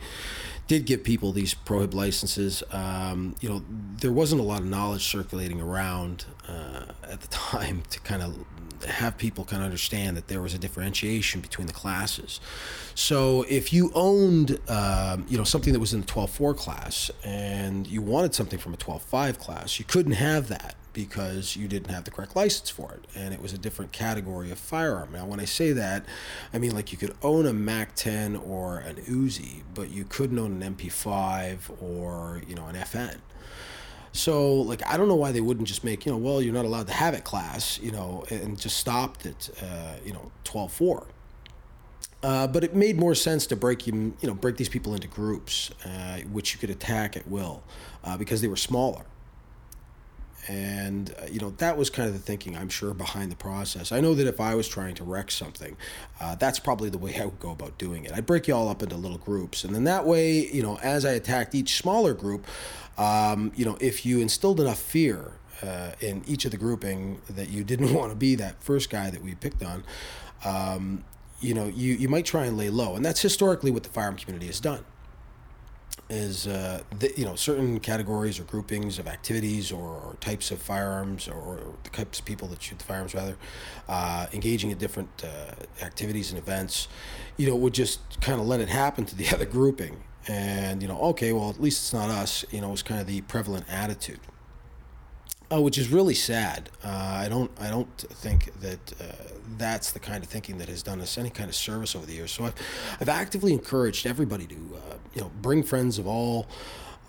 did 0.66 0.86
give 0.86 1.04
people 1.04 1.32
these 1.32 1.54
prohib 1.54 1.94
licenses, 1.94 2.62
um, 2.70 3.34
you 3.40 3.48
know, 3.48 3.62
there 3.98 4.12
wasn't 4.12 4.40
a 4.40 4.44
lot 4.44 4.60
of 4.60 4.66
knowledge 4.66 5.04
circulating 5.04 5.60
around 5.60 6.24
uh, 6.48 6.86
at 7.02 7.20
the 7.20 7.28
time 7.30 7.82
to 7.90 8.00
kind 8.00 8.22
of 8.22 8.38
have 8.84 9.18
people 9.18 9.44
kind 9.44 9.62
of 9.62 9.66
understand 9.66 10.16
that 10.16 10.28
there 10.28 10.40
was 10.40 10.54
a 10.54 10.58
differentiation 10.58 11.40
between 11.40 11.66
the 11.66 11.72
classes. 11.72 12.40
So 12.94 13.44
if 13.48 13.72
you 13.72 13.90
owned, 13.94 14.58
um, 14.68 15.26
you 15.28 15.38
know, 15.38 15.44
something 15.44 15.72
that 15.72 15.80
was 15.80 15.94
in 15.94 16.00
the 16.00 16.06
12.4 16.06 16.56
class 16.56 17.10
and 17.24 17.86
you 17.86 18.02
wanted 18.02 18.34
something 18.34 18.58
from 18.58 18.74
a 18.74 18.76
12.5 18.76 19.38
class, 19.38 19.78
you 19.78 19.84
couldn't 19.84 20.12
have 20.12 20.48
that 20.48 20.74
because 20.92 21.56
you 21.56 21.68
didn't 21.68 21.90
have 21.90 22.04
the 22.04 22.10
correct 22.10 22.34
license 22.34 22.68
for 22.68 22.92
it 22.92 23.06
and 23.14 23.32
it 23.32 23.40
was 23.40 23.52
a 23.52 23.58
different 23.58 23.92
category 23.92 24.50
of 24.50 24.58
firearm. 24.58 25.12
Now, 25.12 25.24
when 25.24 25.40
I 25.40 25.44
say 25.44 25.72
that, 25.72 26.04
I 26.52 26.58
mean 26.58 26.74
like 26.74 26.92
you 26.92 26.98
could 26.98 27.14
own 27.22 27.46
a 27.46 27.52
MAC 27.52 27.94
10 27.94 28.36
or 28.36 28.78
an 28.78 28.96
Uzi, 28.96 29.62
but 29.74 29.90
you 29.90 30.04
couldn't 30.04 30.38
own 30.38 30.62
an 30.62 30.74
MP5 30.74 31.82
or, 31.82 32.42
you 32.48 32.54
know, 32.54 32.66
an 32.66 32.76
FN. 32.76 33.18
So, 34.12 34.54
like, 34.54 34.84
I 34.86 34.96
don't 34.96 35.08
know 35.08 35.14
why 35.14 35.32
they 35.32 35.40
wouldn't 35.40 35.68
just 35.68 35.84
make, 35.84 36.04
you 36.04 36.12
know, 36.12 36.18
well, 36.18 36.42
you're 36.42 36.54
not 36.54 36.64
allowed 36.64 36.88
to 36.88 36.92
have 36.92 37.14
it 37.14 37.24
class, 37.24 37.78
you 37.80 37.92
know, 37.92 38.24
and 38.28 38.58
just 38.58 38.76
stopped 38.76 39.24
at, 39.24 39.50
uh, 39.62 39.94
you 40.04 40.12
know, 40.12 40.32
12 40.44 40.72
4. 40.72 41.06
Uh, 42.22 42.46
but 42.46 42.64
it 42.64 42.74
made 42.74 42.98
more 42.98 43.14
sense 43.14 43.46
to 43.46 43.56
break 43.56 43.86
you, 43.86 44.14
you 44.20 44.28
know, 44.28 44.34
break 44.34 44.56
these 44.56 44.68
people 44.68 44.94
into 44.94 45.08
groups, 45.08 45.70
uh, 45.84 46.18
which 46.32 46.52
you 46.52 46.58
could 46.58 46.70
attack 46.70 47.16
at 47.16 47.26
will, 47.28 47.62
uh, 48.04 48.16
because 48.16 48.40
they 48.40 48.48
were 48.48 48.56
smaller 48.56 49.04
and 50.50 51.14
uh, 51.22 51.26
you 51.30 51.38
know 51.38 51.50
that 51.58 51.76
was 51.76 51.90
kind 51.90 52.08
of 52.08 52.12
the 52.12 52.20
thinking 52.20 52.56
i'm 52.56 52.68
sure 52.68 52.92
behind 52.92 53.30
the 53.30 53.36
process. 53.36 53.92
I 53.92 54.00
know 54.00 54.14
that 54.14 54.26
if 54.26 54.40
i 54.40 54.54
was 54.56 54.66
trying 54.66 54.96
to 54.96 55.04
wreck 55.04 55.30
something 55.30 55.76
uh, 56.20 56.34
that's 56.34 56.58
probably 56.58 56.90
the 56.90 56.98
way 56.98 57.16
i 57.20 57.24
would 57.24 57.38
go 57.38 57.52
about 57.52 57.78
doing 57.78 58.04
it. 58.04 58.12
I'd 58.12 58.26
break 58.26 58.48
you 58.48 58.54
all 58.54 58.68
up 58.68 58.82
into 58.82 58.96
little 58.96 59.18
groups. 59.18 59.62
And 59.64 59.74
then 59.74 59.84
that 59.84 60.04
way 60.04 60.46
you 60.50 60.62
know 60.62 60.78
as 60.82 61.04
i 61.04 61.12
attacked 61.12 61.54
each 61.54 61.76
smaller 61.76 62.14
group 62.14 62.46
um, 62.98 63.52
you 63.54 63.64
know 63.64 63.78
if 63.80 64.04
you 64.04 64.20
instilled 64.20 64.60
enough 64.60 64.80
fear 64.80 65.32
uh, 65.62 65.92
in 66.00 66.24
each 66.26 66.44
of 66.44 66.50
the 66.50 66.56
grouping 66.56 67.20
that 67.30 67.48
you 67.50 67.62
didn't 67.62 67.94
want 67.98 68.10
to 68.10 68.16
be 68.16 68.34
that 68.34 68.62
first 68.62 68.90
guy 68.90 69.08
that 69.08 69.22
we 69.22 69.34
picked 69.36 69.62
on 69.62 69.84
um, 70.44 71.04
you 71.40 71.54
know 71.54 71.66
you, 71.68 71.94
you 71.94 72.08
might 72.08 72.26
try 72.26 72.46
and 72.46 72.58
lay 72.58 72.70
low. 72.70 72.96
And 72.96 73.04
that's 73.04 73.22
historically 73.22 73.70
what 73.70 73.84
the 73.84 73.88
firearm 73.90 74.16
community 74.16 74.46
has 74.46 74.58
done 74.58 74.84
is 76.10 76.46
uh, 76.46 76.82
you 77.16 77.24
know 77.24 77.36
certain 77.36 77.78
categories 77.80 78.38
or 78.38 78.44
groupings 78.44 78.98
of 78.98 79.06
activities 79.06 79.70
or, 79.70 79.88
or 79.88 80.16
types 80.20 80.50
of 80.50 80.60
firearms 80.60 81.28
or, 81.28 81.34
or, 81.34 81.74
the 81.84 81.90
types 81.90 82.18
of 82.18 82.24
people 82.24 82.48
that 82.48 82.60
shoot 82.60 82.78
the 82.78 82.84
firearms 82.84 83.14
rather 83.14 83.36
uh, 83.88 84.26
engaging 84.32 84.70
in 84.70 84.78
different 84.78 85.08
uh, 85.24 85.84
activities 85.84 86.30
and 86.30 86.38
events 86.38 86.88
you 87.36 87.46
know 87.46 87.56
would 87.56 87.72
just 87.72 88.20
kind 88.20 88.40
of 88.40 88.46
let 88.46 88.60
it 88.60 88.68
happen 88.68 89.04
to 89.04 89.16
the 89.16 89.28
other 89.34 89.46
grouping. 89.46 90.02
And 90.28 90.82
you 90.82 90.88
know 90.88 91.00
okay 91.00 91.32
well 91.32 91.48
at 91.48 91.60
least 91.60 91.82
it's 91.82 91.92
not 91.94 92.10
us 92.10 92.44
you 92.50 92.60
know 92.60 92.68
was 92.68 92.82
kind 92.82 93.00
of 93.00 93.06
the 93.06 93.22
prevalent 93.22 93.64
attitude 93.70 94.20
uh, 95.52 95.60
which 95.60 95.78
is 95.78 95.90
really 95.90 96.14
sad. 96.14 96.70
Uh, 96.84 96.88
I 96.88 97.28
don't 97.28 97.50
I 97.60 97.68
don't 97.68 97.96
think 97.98 98.52
that 98.60 98.92
uh, 99.00 99.04
that's 99.58 99.90
the 99.90 99.98
kind 99.98 100.22
of 100.22 100.30
thinking 100.30 100.58
that 100.58 100.68
has 100.68 100.82
done 100.82 101.00
us 101.00 101.18
any 101.18 101.30
kind 101.30 101.48
of 101.48 101.56
service 101.56 101.96
over 101.96 102.06
the 102.06 102.14
years. 102.14 102.30
So 102.30 102.44
I've, 102.44 102.54
I've 103.00 103.08
actively 103.08 103.52
encouraged 103.52 104.06
everybody 104.06 104.46
to 104.46 104.54
uh, 104.54 104.94
you 105.14 105.22
know 105.22 105.30
bring 105.40 105.62
friends 105.62 105.98
of 105.98 106.06
all. 106.06 106.46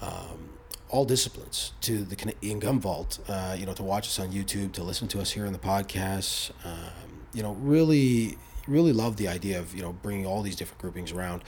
Um, 0.02 0.50
all 0.90 1.06
disciplines 1.06 1.72
to 1.80 2.04
the 2.04 2.18
Canadian 2.18 2.60
Gun 2.60 2.78
Vault, 2.78 3.20
uh, 3.30 3.56
you 3.58 3.66
know, 3.66 3.72
to 3.74 3.82
watch 3.82 4.08
us 4.08 4.20
on 4.20 4.34
YouTube, 4.34 4.74
to 4.74 4.84
listen 4.84 5.08
to 5.08 5.22
us 5.22 5.32
here 5.32 5.46
in 5.46 5.54
the 5.54 5.60
podcast. 5.60 6.52
Um, 6.66 7.24
you 7.34 7.42
know, 7.42 7.54
really, 7.54 8.38
really 8.68 8.92
love 8.92 9.16
the 9.16 9.30
idea 9.30 9.58
of 9.58 9.74
you 9.74 9.82
know 9.82 9.94
bringing 9.94 10.26
all 10.26 10.42
these 10.42 10.58
different 10.58 10.82
groupings 10.82 11.14
around. 11.14 11.44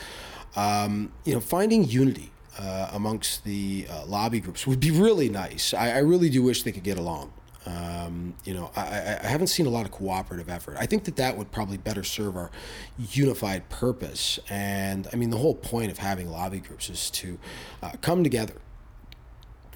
Um, 0.56 1.12
you 1.26 1.34
know, 1.34 1.42
finding 1.42 1.84
unity 1.84 2.32
uh, 2.58 2.90
amongst 2.94 3.44
the 3.44 3.88
uh, 3.90 4.06
lobby 4.06 4.40
groups 4.40 4.68
would 4.68 4.80
be 4.80 4.92
really 4.92 5.30
nice. 5.30 5.74
I, 5.74 5.92
I, 5.92 5.98
really 6.00 6.30
do 6.30 6.44
wish 6.44 6.64
they 6.64 6.72
could 6.72 6.84
get 6.84 6.98
along. 6.98 7.34
Um, 7.66 8.36
you 8.44 8.54
know, 8.54 8.72
I, 8.76 9.20
I, 9.24 9.28
haven't 9.28 9.48
seen 9.48 9.66
a 9.66 9.70
lot 9.70 9.86
of 9.86 9.92
cooperative 9.92 10.50
effort. 10.50 10.76
I 10.78 10.86
think 10.86 11.06
that 11.06 11.16
that 11.16 11.38
would 11.38 11.52
probably 11.52 11.78
better 11.78 12.04
serve 12.04 12.36
our 12.36 12.52
unified 12.98 13.70
purpose. 13.70 14.38
And 14.50 15.08
I 15.14 15.16
mean, 15.16 15.30
the 15.30 15.38
whole 15.38 15.56
point 15.56 15.90
of 15.90 15.98
having 15.98 16.30
lobby 16.30 16.60
groups 16.60 16.90
is 16.90 17.10
to 17.12 17.40
uh, 17.82 17.92
come 18.02 18.24
together. 18.24 18.56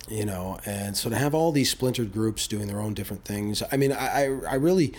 You 0.10 0.26
know, 0.26 0.58
and 0.66 0.96
so 0.96 1.10
to 1.10 1.18
have 1.18 1.34
all 1.34 1.52
these 1.52 1.70
splintered 1.70 2.14
groups 2.14 2.48
doing 2.48 2.68
their 2.68 2.80
own 2.80 2.94
different 2.94 3.26
things. 3.26 3.62
I 3.72 3.78
mean, 3.78 3.92
I, 3.92 4.26
I 4.50 4.56
really. 4.56 4.94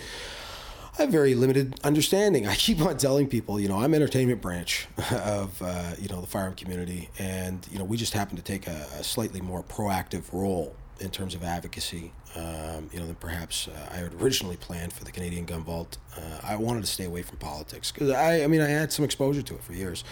I 0.99 1.03
have 1.03 1.11
very 1.11 1.33
limited 1.33 1.79
understanding. 1.85 2.45
I 2.45 2.55
keep 2.55 2.81
on 2.81 2.97
telling 2.97 3.27
people, 3.27 3.57
you 3.57 3.69
know, 3.69 3.77
I'm 3.77 3.93
entertainment 3.93 4.41
branch 4.41 4.85
of, 5.11 5.61
uh, 5.61 5.91
you 5.97 6.09
know, 6.09 6.19
the 6.19 6.27
firearm 6.27 6.55
community, 6.55 7.09
and 7.17 7.65
you 7.71 7.79
know, 7.79 7.85
we 7.85 7.95
just 7.95 8.11
happen 8.11 8.35
to 8.35 8.43
take 8.43 8.67
a, 8.67 8.85
a 8.99 9.03
slightly 9.03 9.39
more 9.39 9.63
proactive 9.63 10.23
role 10.33 10.75
in 10.99 11.09
terms 11.09 11.33
of 11.33 11.43
advocacy, 11.43 12.11
um, 12.35 12.89
you 12.91 12.99
know, 12.99 13.05
than 13.05 13.15
perhaps 13.15 13.67
uh, 13.67 13.89
I 13.91 13.97
had 13.97 14.13
originally 14.21 14.57
planned 14.57 14.93
for 14.93 15.03
the 15.03 15.11
Canadian 15.11 15.45
Gun 15.45 15.63
Vault. 15.63 15.97
Uh, 16.15 16.39
I 16.43 16.55
wanted 16.55 16.81
to 16.81 16.87
stay 16.87 17.05
away 17.05 17.21
from 17.21 17.37
politics 17.37 17.91
because 17.91 18.11
I, 18.11 18.43
I 18.43 18.47
mean, 18.47 18.61
I 18.61 18.67
had 18.67 18.91
some 18.91 19.05
exposure 19.05 19.41
to 19.41 19.55
it 19.55 19.63
for 19.63 19.73
years. 19.73 20.03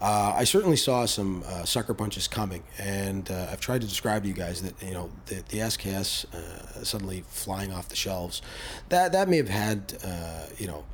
Uh, 0.00 0.34
I 0.36 0.44
certainly 0.44 0.76
saw 0.76 1.06
some 1.06 1.42
uh, 1.46 1.64
sucker 1.64 1.94
punches 1.94 2.28
coming, 2.28 2.62
and 2.78 3.30
uh, 3.30 3.48
I've 3.50 3.60
tried 3.60 3.80
to 3.80 3.86
describe 3.86 4.22
to 4.22 4.28
you 4.28 4.34
guys 4.34 4.62
that 4.62 4.80
you 4.82 4.94
know 4.94 5.10
the, 5.26 5.36
the 5.48 5.58
SKS 5.58 6.32
uh, 6.32 6.84
suddenly 6.84 7.24
flying 7.28 7.72
off 7.72 7.88
the 7.88 7.96
shelves, 7.96 8.40
that 8.88 9.12
that 9.12 9.28
may 9.28 9.38
have 9.38 9.48
had 9.48 9.94
you 10.58 10.66
know 10.66 10.84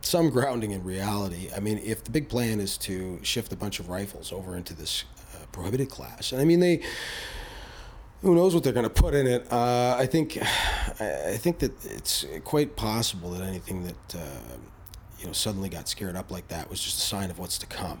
some 0.00 0.30
grounding 0.30 0.70
in 0.70 0.84
reality. 0.84 1.48
I 1.54 1.60
mean, 1.60 1.78
if 1.78 2.04
the 2.04 2.10
big 2.10 2.28
plan 2.28 2.60
is 2.60 2.76
to 2.78 3.18
shift 3.22 3.52
a 3.52 3.56
bunch 3.56 3.80
of 3.80 3.88
rifles 3.88 4.32
over 4.32 4.56
into 4.56 4.74
this 4.74 5.04
prohibited 5.50 5.90
class, 5.90 6.32
and 6.32 6.40
I 6.40 6.44
mean 6.44 6.60
they 6.60 6.82
who 8.22 8.34
knows 8.36 8.54
what 8.54 8.64
they're 8.64 8.72
going 8.72 8.84
to 8.84 8.90
put 8.90 9.14
in 9.14 9.26
it. 9.26 9.52
Uh, 9.52 9.96
I 9.98 10.06
think, 10.06 10.38
I 11.00 11.36
think 11.36 11.58
that 11.58 11.72
it's 11.84 12.24
quite 12.44 12.76
possible 12.76 13.30
that 13.32 13.42
anything 13.42 13.84
that 13.84 14.14
uh, 14.14 14.56
you 15.18 15.26
know 15.26 15.32
suddenly 15.32 15.68
got 15.68 15.88
scared 15.88 16.16
up 16.16 16.30
like 16.30 16.48
that 16.48 16.70
was 16.70 16.80
just 16.80 16.98
a 16.98 17.02
sign 17.02 17.30
of 17.30 17.38
what's 17.38 17.58
to 17.58 17.66
come. 17.66 18.00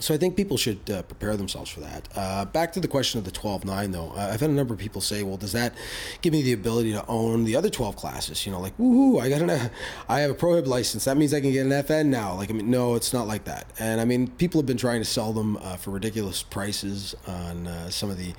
So 0.00 0.14
I 0.14 0.16
think 0.16 0.36
people 0.36 0.56
should 0.56 0.88
uh, 0.88 1.02
prepare 1.02 1.36
themselves 1.36 1.70
for 1.70 1.80
that. 1.80 2.08
Uh, 2.14 2.44
back 2.44 2.72
to 2.74 2.80
the 2.80 2.86
question 2.86 3.18
of 3.18 3.24
the 3.24 3.32
12-9, 3.32 3.90
though. 3.90 4.12
Uh, 4.16 4.30
I've 4.32 4.40
had 4.40 4.50
a 4.50 4.52
number 4.52 4.72
of 4.72 4.78
people 4.78 5.00
say, 5.00 5.24
well, 5.24 5.36
does 5.36 5.50
that 5.52 5.74
give 6.22 6.32
me 6.32 6.40
the 6.40 6.52
ability 6.52 6.92
to 6.92 7.04
own 7.08 7.44
the 7.44 7.56
other 7.56 7.68
12 7.68 7.96
classes? 7.96 8.46
You 8.46 8.52
know, 8.52 8.60
like, 8.60 8.76
woohoo, 8.78 9.20
I 9.20 9.28
got 9.28 9.42
an, 9.42 9.50
I 10.08 10.20
have 10.20 10.30
a 10.30 10.34
prohib 10.34 10.66
license. 10.66 11.04
That 11.04 11.16
means 11.16 11.34
I 11.34 11.40
can 11.40 11.50
get 11.50 11.66
an 11.66 11.72
FN 11.72 12.06
now. 12.06 12.34
Like, 12.34 12.48
I 12.48 12.52
mean, 12.52 12.70
no, 12.70 12.94
it's 12.94 13.12
not 13.12 13.26
like 13.26 13.44
that. 13.44 13.66
And 13.80 14.00
I 14.00 14.04
mean, 14.04 14.28
people 14.28 14.60
have 14.60 14.66
been 14.66 14.76
trying 14.76 15.00
to 15.00 15.04
sell 15.04 15.32
them 15.32 15.56
uh, 15.56 15.76
for 15.76 15.90
ridiculous 15.90 16.44
prices 16.44 17.16
on 17.26 17.66
uh, 17.66 17.90
some 17.90 18.08
of 18.08 18.18
the 18.18 18.34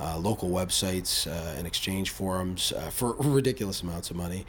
uh, 0.00 0.18
local 0.18 0.50
websites 0.50 1.26
and 1.56 1.66
exchange 1.66 2.10
forums 2.10 2.72
for 2.90 3.14
ridiculous 3.18 3.82
amounts 3.82 4.10
of 4.10 4.16
money. 4.16 4.44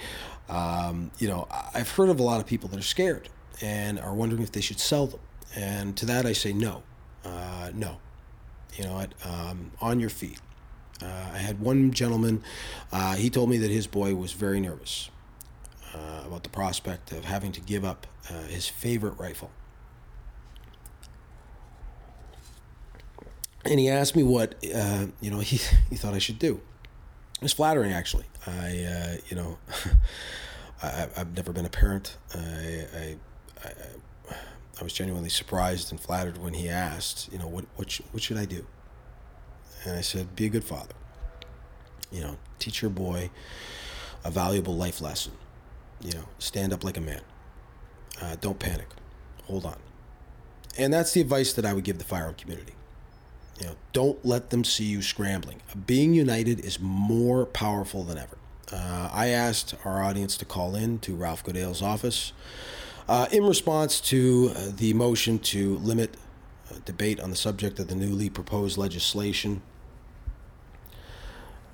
Um, 0.49 1.11
you 1.19 1.29
know, 1.29 1.47
I've 1.73 1.89
heard 1.89 2.09
of 2.09 2.19
a 2.19 2.23
lot 2.23 2.41
of 2.41 2.47
people 2.47 2.67
that 2.69 2.79
are 2.79 2.83
scared 2.83 3.29
and 3.61 3.97
are 3.99 4.13
wondering 4.13 4.41
if 4.41 4.51
they 4.51 4.61
should 4.61 4.79
sell 4.79 5.07
them. 5.07 5.19
And 5.55 5.97
to 5.97 6.05
that 6.05 6.25
I 6.25 6.33
say 6.33 6.53
no, 6.53 6.83
uh, 7.25 7.71
no. 7.73 7.97
You 8.75 8.85
know, 8.85 9.05
um, 9.25 9.71
on 9.81 9.99
your 9.99 10.09
feet. 10.09 10.39
Uh, 11.01 11.05
I 11.33 11.37
had 11.37 11.59
one 11.59 11.91
gentleman, 11.91 12.43
uh, 12.91 13.15
he 13.15 13.29
told 13.29 13.49
me 13.49 13.57
that 13.57 13.71
his 13.71 13.87
boy 13.87 14.15
was 14.15 14.33
very 14.33 14.59
nervous 14.59 15.09
uh, 15.93 16.23
about 16.27 16.43
the 16.43 16.49
prospect 16.49 17.11
of 17.11 17.25
having 17.25 17.51
to 17.53 17.61
give 17.61 17.85
up 17.85 18.05
uh, 18.29 18.43
his 18.43 18.67
favorite 18.67 19.17
rifle. 19.17 19.49
And 23.65 23.79
he 23.79 23.89
asked 23.89 24.15
me 24.15 24.23
what, 24.23 24.55
uh, 24.73 25.07
you 25.21 25.31
know, 25.31 25.39
he, 25.39 25.59
he 25.89 25.95
thought 25.95 26.13
I 26.13 26.19
should 26.19 26.39
do. 26.39 26.59
It 27.35 27.43
was 27.43 27.53
flattering, 27.53 27.93
actually. 27.93 28.25
I, 28.45 29.19
you 29.29 29.37
know, 29.37 29.57
I, 30.83 31.07
have 31.15 31.35
never 31.35 31.53
been 31.53 31.65
a 31.65 31.69
parent. 31.69 32.17
I, 32.35 32.85
I, 32.95 33.15
I 33.63 33.71
I 34.79 34.83
was 34.83 34.93
genuinely 34.93 35.29
surprised 35.29 35.91
and 35.91 36.00
flattered 36.00 36.38
when 36.38 36.53
he 36.53 36.69
asked, 36.69 37.31
you 37.31 37.38
know, 37.38 37.48
what 37.48 37.65
what 37.75 37.91
sh- 37.91 38.01
what 38.12 38.24
should 38.24 38.38
I 38.38 38.45
do? 38.45 38.65
And 39.83 39.98
I 39.98 40.01
said, 40.01 40.36
be 40.36 40.45
a 40.45 40.50
good 40.50 40.63
father. 40.63 40.93
You 42.12 42.21
know, 42.21 42.38
teach 42.59 42.81
your 42.81 42.91
boy 42.91 43.29
a 44.24 44.31
valuable 44.31 44.75
life 44.75 45.01
lesson. 45.01 45.33
You 46.01 46.13
know, 46.13 46.25
stand 46.38 46.74
up 46.74 46.83
like 46.83 46.98
a 46.98 47.01
man. 47.01 47.21
Uh, 48.21 48.36
don't 48.39 48.59
panic. 48.59 48.88
Hold 49.45 49.65
on. 49.65 49.77
And 50.77 50.93
that's 50.93 51.13
the 51.13 51.21
advice 51.21 51.53
that 51.53 51.65
I 51.65 51.74
would 51.74 51.83
give 51.83 51.98
the 51.98 52.03
firearm 52.03 52.36
community. 52.36 52.74
You 53.59 53.67
know, 53.67 53.75
don't 53.91 54.24
let 54.25 54.50
them 54.50 54.63
see 54.63 54.86
you 54.86 55.01
scrambling. 55.01 55.62
Being 55.86 56.13
united 56.13 56.59
is 56.62 56.79
more 56.79 57.45
powerful 57.45 58.03
than 58.03 58.17
ever. 58.17 58.38
Uh, 58.71 59.09
I 59.12 59.27
asked 59.27 59.75
our 59.83 60.03
audience 60.03 60.38
to 60.38 60.45
call 60.45 60.75
in 60.75 61.00
to 61.00 61.15
Ralph 61.15 61.43
Goodale's 61.43 61.81
office 61.81 62.31
uh, 63.09 63.25
in 63.31 63.43
response 63.43 63.99
to 63.99 64.51
uh, 64.55 64.67
the 64.75 64.93
motion 64.93 65.39
to 65.39 65.77
limit 65.77 66.15
uh, 66.69 66.75
debate 66.85 67.19
on 67.19 67.31
the 67.31 67.35
subject 67.35 67.79
of 67.79 67.87
the 67.87 67.95
newly 67.95 68.29
proposed 68.29 68.77
legislation, 68.77 69.63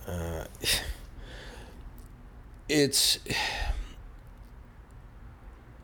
uh, 0.08 0.46
it's 2.70 3.20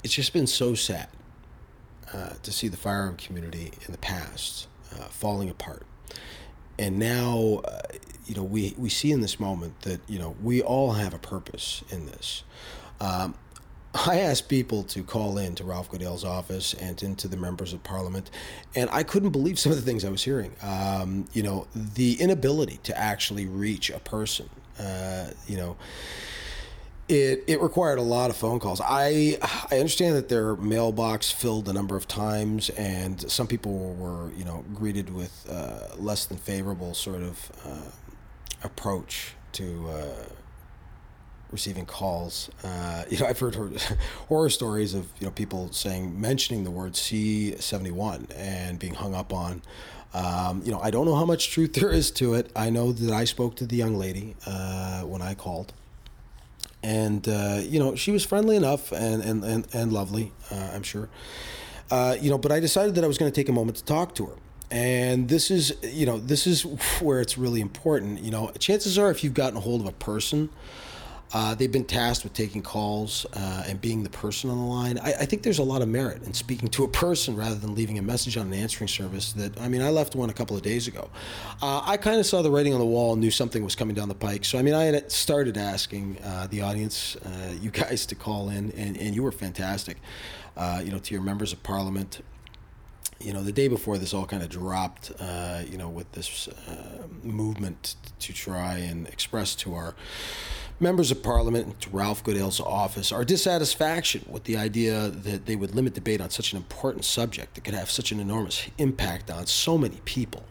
it's 0.03 0.13
just 0.13 0.31
been 0.31 0.47
so 0.47 0.73
sad 0.73 1.09
uh, 2.13 2.29
to 2.41 2.51
see 2.51 2.69
the 2.69 2.77
firearm 2.77 3.17
community 3.17 3.73
in 3.85 3.91
the 3.91 3.97
past 3.97 4.67
uh, 4.93 5.03
falling 5.09 5.49
apart, 5.49 5.85
and 6.79 6.97
now 6.97 7.61
you 8.25 8.35
know 8.35 8.43
we 8.43 8.73
we 8.77 8.87
see 8.87 9.11
in 9.11 9.19
this 9.19 9.37
moment 9.37 9.81
that 9.81 9.99
you 10.07 10.17
know 10.17 10.33
we 10.41 10.61
all 10.61 10.93
have 10.93 11.13
a 11.13 11.19
purpose 11.19 11.83
in 11.89 12.05
this. 12.05 12.43
Um, 13.01 13.35
I 13.93 14.19
asked 14.19 14.47
people 14.47 14.83
to 14.83 15.03
call 15.03 15.37
in 15.37 15.55
to 15.55 15.63
Ralph 15.65 15.89
Goodale's 15.89 16.23
office 16.23 16.73
and 16.73 17.01
into 17.03 17.27
the 17.27 17.35
members 17.35 17.73
of 17.73 17.83
parliament, 17.83 18.29
and 18.73 18.89
I 18.91 19.03
couldn't 19.03 19.31
believe 19.31 19.59
some 19.59 19.71
of 19.71 19.77
the 19.77 19.83
things 19.83 20.05
I 20.05 20.09
was 20.09 20.23
hearing. 20.23 20.55
Um, 20.61 21.25
you 21.33 21.43
know, 21.43 21.67
the 21.75 22.13
inability 22.21 22.79
to 22.83 22.97
actually 22.97 23.45
reach 23.45 23.89
a 23.89 23.99
person. 23.99 24.49
Uh, 24.79 25.31
you 25.45 25.57
know, 25.57 25.75
it 27.09 27.43
it 27.47 27.61
required 27.61 27.99
a 27.99 28.03
lot 28.03 28.29
of 28.29 28.37
phone 28.37 28.59
calls. 28.59 28.79
I 28.81 29.37
I 29.69 29.77
understand 29.77 30.15
that 30.15 30.29
their 30.29 30.55
mailbox 30.55 31.29
filled 31.29 31.67
a 31.67 31.73
number 31.73 31.97
of 31.97 32.07
times, 32.07 32.69
and 32.71 33.29
some 33.29 33.47
people 33.47 33.93
were 33.95 34.31
you 34.37 34.45
know 34.45 34.63
greeted 34.73 35.13
with 35.13 35.45
uh, 35.49 35.95
less 35.97 36.25
than 36.25 36.37
favorable 36.37 36.93
sort 36.93 37.23
of 37.23 37.51
uh, 37.65 37.91
approach 38.63 39.33
to 39.53 39.89
uh, 39.89 40.25
receiving 41.51 41.85
calls. 41.85 42.49
Uh, 42.63 43.03
you 43.09 43.17
know, 43.19 43.25
I've 43.25 43.39
heard 43.39 43.55
horror 44.27 44.49
stories 44.49 44.93
of 44.93 45.07
you 45.19 45.27
know 45.27 45.31
people 45.31 45.71
saying 45.71 46.19
mentioning 46.19 46.63
the 46.63 46.71
word 46.71 46.95
C 46.95 47.55
seventy 47.57 47.91
one 47.91 48.27
and 48.35 48.79
being 48.79 48.93
hung 48.93 49.15
up 49.15 49.33
on. 49.33 49.61
Um, 50.13 50.61
you 50.65 50.71
know, 50.71 50.79
I 50.81 50.91
don't 50.91 51.05
know 51.05 51.15
how 51.15 51.25
much 51.25 51.51
truth 51.51 51.73
there 51.79 51.89
is 51.89 52.11
to 52.11 52.33
it. 52.33 52.51
I 52.55 52.69
know 52.69 52.91
that 52.91 53.13
I 53.13 53.25
spoke 53.25 53.55
to 53.57 53.65
the 53.65 53.75
young 53.75 53.95
lady 53.95 54.35
uh, 54.45 55.01
when 55.01 55.21
I 55.21 55.33
called, 55.33 55.73
and 56.83 57.27
uh, 57.27 57.61
you 57.61 57.79
know 57.79 57.95
she 57.95 58.11
was 58.11 58.25
friendly 58.25 58.55
enough 58.55 58.91
and 58.91 59.21
and 59.23 59.43
and, 59.43 59.67
and 59.73 59.93
lovely. 59.93 60.31
Uh, 60.49 60.71
I'm 60.73 60.83
sure. 60.83 61.09
Uh, 61.89 62.15
you 62.21 62.29
know, 62.29 62.37
but 62.37 62.53
I 62.53 62.61
decided 62.61 62.95
that 62.95 63.03
I 63.03 63.07
was 63.07 63.17
going 63.17 63.29
to 63.29 63.35
take 63.35 63.49
a 63.49 63.51
moment 63.51 63.77
to 63.77 63.83
talk 63.83 64.15
to 64.15 64.25
her 64.27 64.35
and 64.71 65.27
this 65.27 65.51
is 65.51 65.75
you 65.83 66.05
know 66.05 66.17
this 66.17 66.47
is 66.47 66.63
where 67.01 67.19
it's 67.19 67.37
really 67.37 67.59
important 67.59 68.23
you 68.23 68.31
know 68.31 68.49
chances 68.57 68.97
are 68.97 69.11
if 69.11 69.23
you've 69.23 69.33
gotten 69.33 69.57
a 69.57 69.59
hold 69.59 69.81
of 69.81 69.87
a 69.87 69.91
person 69.91 70.49
Uh, 71.33 71.55
they've 71.55 71.71
been 71.71 71.85
tasked 71.85 72.23
with 72.23 72.33
taking 72.33 72.61
calls 72.61 73.25
uh, 73.33 73.63
and 73.67 73.79
being 73.79 74.03
the 74.03 74.09
person 74.09 74.49
on 74.49 74.57
the 74.57 74.65
line. 74.65 74.99
I, 74.99 75.13
I, 75.21 75.25
think 75.25 75.43
there's 75.43 75.59
a 75.59 75.63
lot 75.63 75.81
of 75.81 75.87
merit 75.87 76.23
in 76.23 76.33
speaking 76.33 76.67
to 76.69 76.83
a 76.83 76.89
person 76.89 77.37
rather 77.37 77.55
than 77.55 77.73
leaving 77.73 77.97
a 77.97 78.01
message 78.01 78.35
on 78.35 78.47
an 78.47 78.53
answering 78.53 78.89
service. 78.89 79.31
That 79.33 79.59
I 79.61 79.69
mean, 79.69 79.81
I 79.81 79.89
left 79.89 80.13
one 80.13 80.29
a 80.29 80.33
couple 80.33 80.57
of 80.57 80.61
days 80.61 80.87
ago. 80.87 81.09
Uh, 81.61 81.81
I 81.85 81.95
kind 81.95 82.19
of 82.19 82.25
saw 82.25 82.41
the 82.41 82.51
writing 82.51 82.73
on 82.73 82.79
the 82.79 82.85
wall 82.85 83.13
and 83.13 83.21
knew 83.21 83.31
something 83.31 83.63
was 83.63 83.75
coming 83.75 83.95
down 83.95 84.09
the 84.09 84.15
pike. 84.15 84.43
So 84.43 84.59
I 84.59 84.61
mean, 84.61 84.73
I 84.73 85.01
started 85.07 85.57
asking 85.57 86.17
uh, 86.23 86.47
the 86.49 86.61
audience, 86.61 87.15
uh, 87.15 87.53
you 87.61 87.71
guys, 87.71 88.05
to 88.07 88.15
call 88.15 88.49
in, 88.49 88.71
and, 88.71 88.97
and 88.97 89.15
you 89.15 89.23
were 89.23 89.31
fantastic. 89.31 89.97
Uh, 90.57 90.81
you 90.83 90.91
know, 90.91 90.99
to 90.99 91.13
your 91.13 91.23
members 91.23 91.53
of 91.53 91.63
parliament, 91.63 92.21
you 93.21 93.33
know, 93.33 93.41
the 93.41 93.51
day 93.51 93.67
before 93.67 93.97
this 93.97 94.13
all 94.13 94.25
kind 94.25 94.43
of 94.43 94.49
dropped, 94.49 95.11
uh, 95.19 95.61
you 95.69 95.77
know, 95.77 95.89
with 95.89 96.11
this 96.11 96.47
uh, 96.47 97.03
movement 97.23 97.95
to 98.19 98.33
try 98.33 98.77
and 98.77 99.07
express 99.07 99.55
to 99.55 99.73
our 99.73 99.95
members 100.81 101.11
of 101.11 101.21
parliament, 101.21 101.79
to 101.81 101.89
Ralph 101.91 102.23
Goodale's 102.23 102.59
office, 102.59 103.11
our 103.11 103.23
dissatisfaction 103.23 104.25
with 104.27 104.45
the 104.45 104.57
idea 104.57 105.09
that 105.09 105.45
they 105.45 105.55
would 105.55 105.75
limit 105.75 105.93
debate 105.93 106.21
on 106.21 106.29
such 106.29 106.51
an 106.51 106.57
important 106.57 107.05
subject 107.05 107.55
that 107.55 107.63
could 107.63 107.73
have 107.73 107.89
such 107.89 108.11
an 108.11 108.19
enormous 108.19 108.67
impact 108.77 109.29
on 109.29 109.45
so 109.45 109.77
many 109.77 110.01
people. 110.05 110.43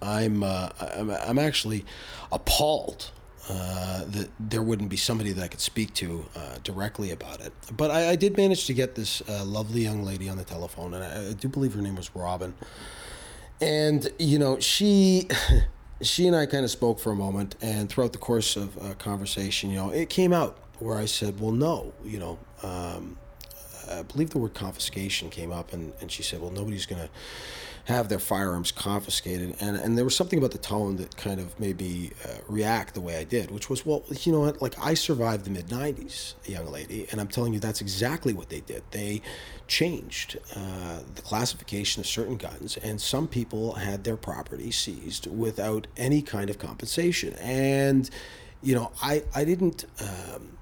I'm, 0.00 0.42
uh, 0.42 0.70
I'm, 0.96 1.10
I'm 1.10 1.38
actually 1.38 1.84
appalled 2.32 3.10
uh, 3.48 4.04
that 4.04 4.28
there 4.38 4.62
wouldn't 4.62 4.88
be 4.88 4.96
somebody 4.96 5.32
that 5.32 5.42
I 5.42 5.48
could 5.48 5.60
speak 5.60 5.92
to 5.94 6.24
uh, 6.36 6.56
directly 6.62 7.10
about 7.10 7.40
it. 7.40 7.52
But 7.76 7.90
I, 7.90 8.10
I, 8.10 8.16
did 8.16 8.36
manage 8.36 8.66
to 8.66 8.74
get 8.74 8.94
this 8.94 9.22
uh, 9.28 9.44
lovely 9.44 9.82
young 9.82 10.04
lady 10.04 10.28
on 10.28 10.36
the 10.36 10.44
telephone, 10.44 10.94
and 10.94 11.02
I, 11.02 11.30
I, 11.30 11.32
do 11.32 11.48
believe 11.48 11.74
her 11.74 11.82
name 11.82 11.96
was 11.96 12.14
Robin. 12.14 12.54
And 13.60 14.08
you 14.18 14.38
know, 14.38 14.60
she 14.60 15.28
she 16.02 16.26
and 16.26 16.34
I 16.34 16.46
kind 16.46 16.64
of 16.64 16.70
spoke 16.70 16.98
for 16.98 17.12
a 17.12 17.16
moment, 17.16 17.56
and 17.60 17.88
throughout 17.88 18.12
the 18.12 18.18
course 18.18 18.56
of 18.56 18.76
a 18.84 18.94
conversation, 18.94 19.70
you 19.70 19.76
know, 19.76 19.90
it 19.90 20.08
came 20.08 20.32
out 20.32 20.58
where 20.78 20.98
I 20.98 21.04
said, 21.06 21.40
"Well, 21.40 21.52
no, 21.52 21.92
you 22.04 22.18
know." 22.18 22.38
Um, 22.62 23.18
I 23.90 24.02
believe 24.02 24.30
the 24.30 24.38
word 24.38 24.54
confiscation 24.54 25.30
came 25.30 25.50
up, 25.50 25.72
and, 25.72 25.92
and 26.00 26.12
she 26.12 26.22
said, 26.22 26.40
"Well, 26.40 26.50
nobody's 26.50 26.86
going 26.86 27.02
to 27.02 27.10
have 27.90 28.08
their 28.08 28.18
firearms 28.18 28.72
confiscated. 28.72 29.56
And, 29.60 29.76
and 29.76 29.98
there 29.98 30.04
was 30.04 30.16
something 30.16 30.38
about 30.38 30.52
the 30.52 30.58
tone 30.58 30.96
that 30.96 31.16
kind 31.16 31.40
of 31.40 31.58
made 31.60 31.78
me 31.80 32.12
uh, 32.24 32.38
react 32.48 32.94
the 32.94 33.00
way 33.00 33.16
I 33.16 33.24
did, 33.24 33.50
which 33.50 33.68
was, 33.68 33.84
well, 33.84 34.04
you 34.22 34.32
know 34.32 34.40
what? 34.40 34.62
Like, 34.62 34.74
I 34.82 34.94
survived 34.94 35.44
the 35.44 35.50
mid 35.50 35.66
90s, 35.66 36.34
young 36.46 36.66
lady, 36.66 37.06
and 37.10 37.20
I'm 37.20 37.28
telling 37.28 37.52
you, 37.52 37.60
that's 37.60 37.80
exactly 37.80 38.32
what 38.32 38.48
they 38.48 38.60
did. 38.60 38.82
They 38.92 39.20
changed 39.66 40.38
uh, 40.56 41.00
the 41.14 41.22
classification 41.22 42.00
of 42.00 42.06
certain 42.06 42.36
guns, 42.36 42.76
and 42.78 43.00
some 43.00 43.28
people 43.28 43.74
had 43.74 44.04
their 44.04 44.16
property 44.16 44.70
seized 44.70 45.26
without 45.26 45.86
any 45.96 46.22
kind 46.22 46.48
of 46.48 46.58
compensation. 46.58 47.34
And, 47.34 48.08
you 48.62 48.74
know, 48.74 48.92
I, 49.02 49.24
I 49.34 49.44
didn't. 49.44 49.84
Um, 50.00 50.56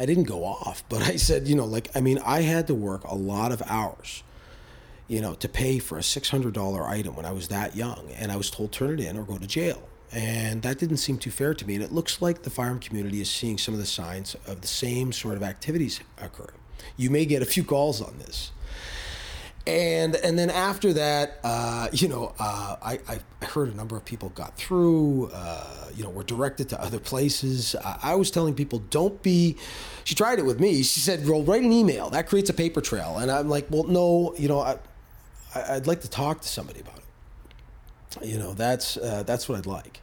I 0.00 0.06
didn't 0.06 0.24
go 0.24 0.44
off, 0.44 0.84
but 0.88 1.02
I 1.02 1.16
said, 1.16 1.48
you 1.48 1.56
know, 1.56 1.64
like, 1.64 1.90
I 1.96 2.00
mean, 2.00 2.20
I 2.24 2.42
had 2.42 2.68
to 2.68 2.74
work 2.74 3.02
a 3.02 3.16
lot 3.16 3.50
of 3.50 3.60
hours 3.66 4.22
you 5.08 5.20
know, 5.20 5.34
to 5.34 5.48
pay 5.48 5.78
for 5.78 5.98
a 5.98 6.02
$600 6.02 6.88
item 6.88 7.16
when 7.16 7.24
I 7.24 7.32
was 7.32 7.48
that 7.48 7.74
young. 7.74 8.10
And 8.16 8.30
I 8.30 8.36
was 8.36 8.50
told, 8.50 8.72
turn 8.72 8.98
it 8.98 9.00
in 9.00 9.16
or 9.18 9.24
go 9.24 9.38
to 9.38 9.46
jail. 9.46 9.88
And 10.12 10.62
that 10.62 10.78
didn't 10.78 10.98
seem 10.98 11.18
too 11.18 11.30
fair 11.30 11.54
to 11.54 11.66
me. 11.66 11.74
And 11.74 11.82
it 11.82 11.92
looks 11.92 12.22
like 12.22 12.42
the 12.42 12.50
firearm 12.50 12.78
community 12.78 13.20
is 13.20 13.30
seeing 13.30 13.58
some 13.58 13.74
of 13.74 13.80
the 13.80 13.86
signs 13.86 14.36
of 14.46 14.60
the 14.60 14.68
same 14.68 15.12
sort 15.12 15.36
of 15.36 15.42
activities 15.42 16.00
occur. 16.18 16.50
You 16.96 17.10
may 17.10 17.26
get 17.26 17.42
a 17.42 17.46
few 17.46 17.64
calls 17.64 18.00
on 18.00 18.18
this. 18.18 18.52
And 19.66 20.16
and 20.16 20.38
then 20.38 20.48
after 20.48 20.94
that, 20.94 21.40
uh, 21.44 21.88
you 21.92 22.08
know, 22.08 22.32
uh, 22.38 22.76
I, 22.80 23.00
I 23.06 23.44
heard 23.44 23.70
a 23.70 23.76
number 23.76 23.98
of 23.98 24.04
people 24.06 24.30
got 24.30 24.56
through, 24.56 25.30
uh, 25.34 25.90
you 25.94 26.02
know, 26.04 26.08
were 26.08 26.24
directed 26.24 26.70
to 26.70 26.82
other 26.82 26.98
places. 26.98 27.76
I 28.02 28.14
was 28.14 28.30
telling 28.30 28.54
people, 28.54 28.78
don't 28.88 29.22
be. 29.22 29.56
She 30.04 30.14
tried 30.14 30.38
it 30.38 30.46
with 30.46 30.58
me. 30.58 30.82
She 30.82 31.00
said, 31.00 31.28
"Well, 31.28 31.42
write 31.42 31.64
an 31.64 31.72
email. 31.72 32.08
That 32.08 32.28
creates 32.30 32.48
a 32.48 32.54
paper 32.54 32.80
trail." 32.80 33.18
And 33.18 33.30
I'm 33.30 33.50
like, 33.50 33.66
"Well, 33.68 33.84
no, 33.84 34.34
you 34.38 34.48
know, 34.48 34.60
I, 34.60 34.78
I'd 35.54 35.86
like 35.86 36.00
to 36.02 36.10
talk 36.10 36.40
to 36.42 36.48
somebody 36.48 36.80
about 36.80 36.98
it. 36.98 38.26
You 38.26 38.38
know, 38.38 38.54
that's 38.54 38.96
uh, 38.96 39.22
that's 39.24 39.48
what 39.48 39.58
I'd 39.58 39.66
like. 39.66 40.00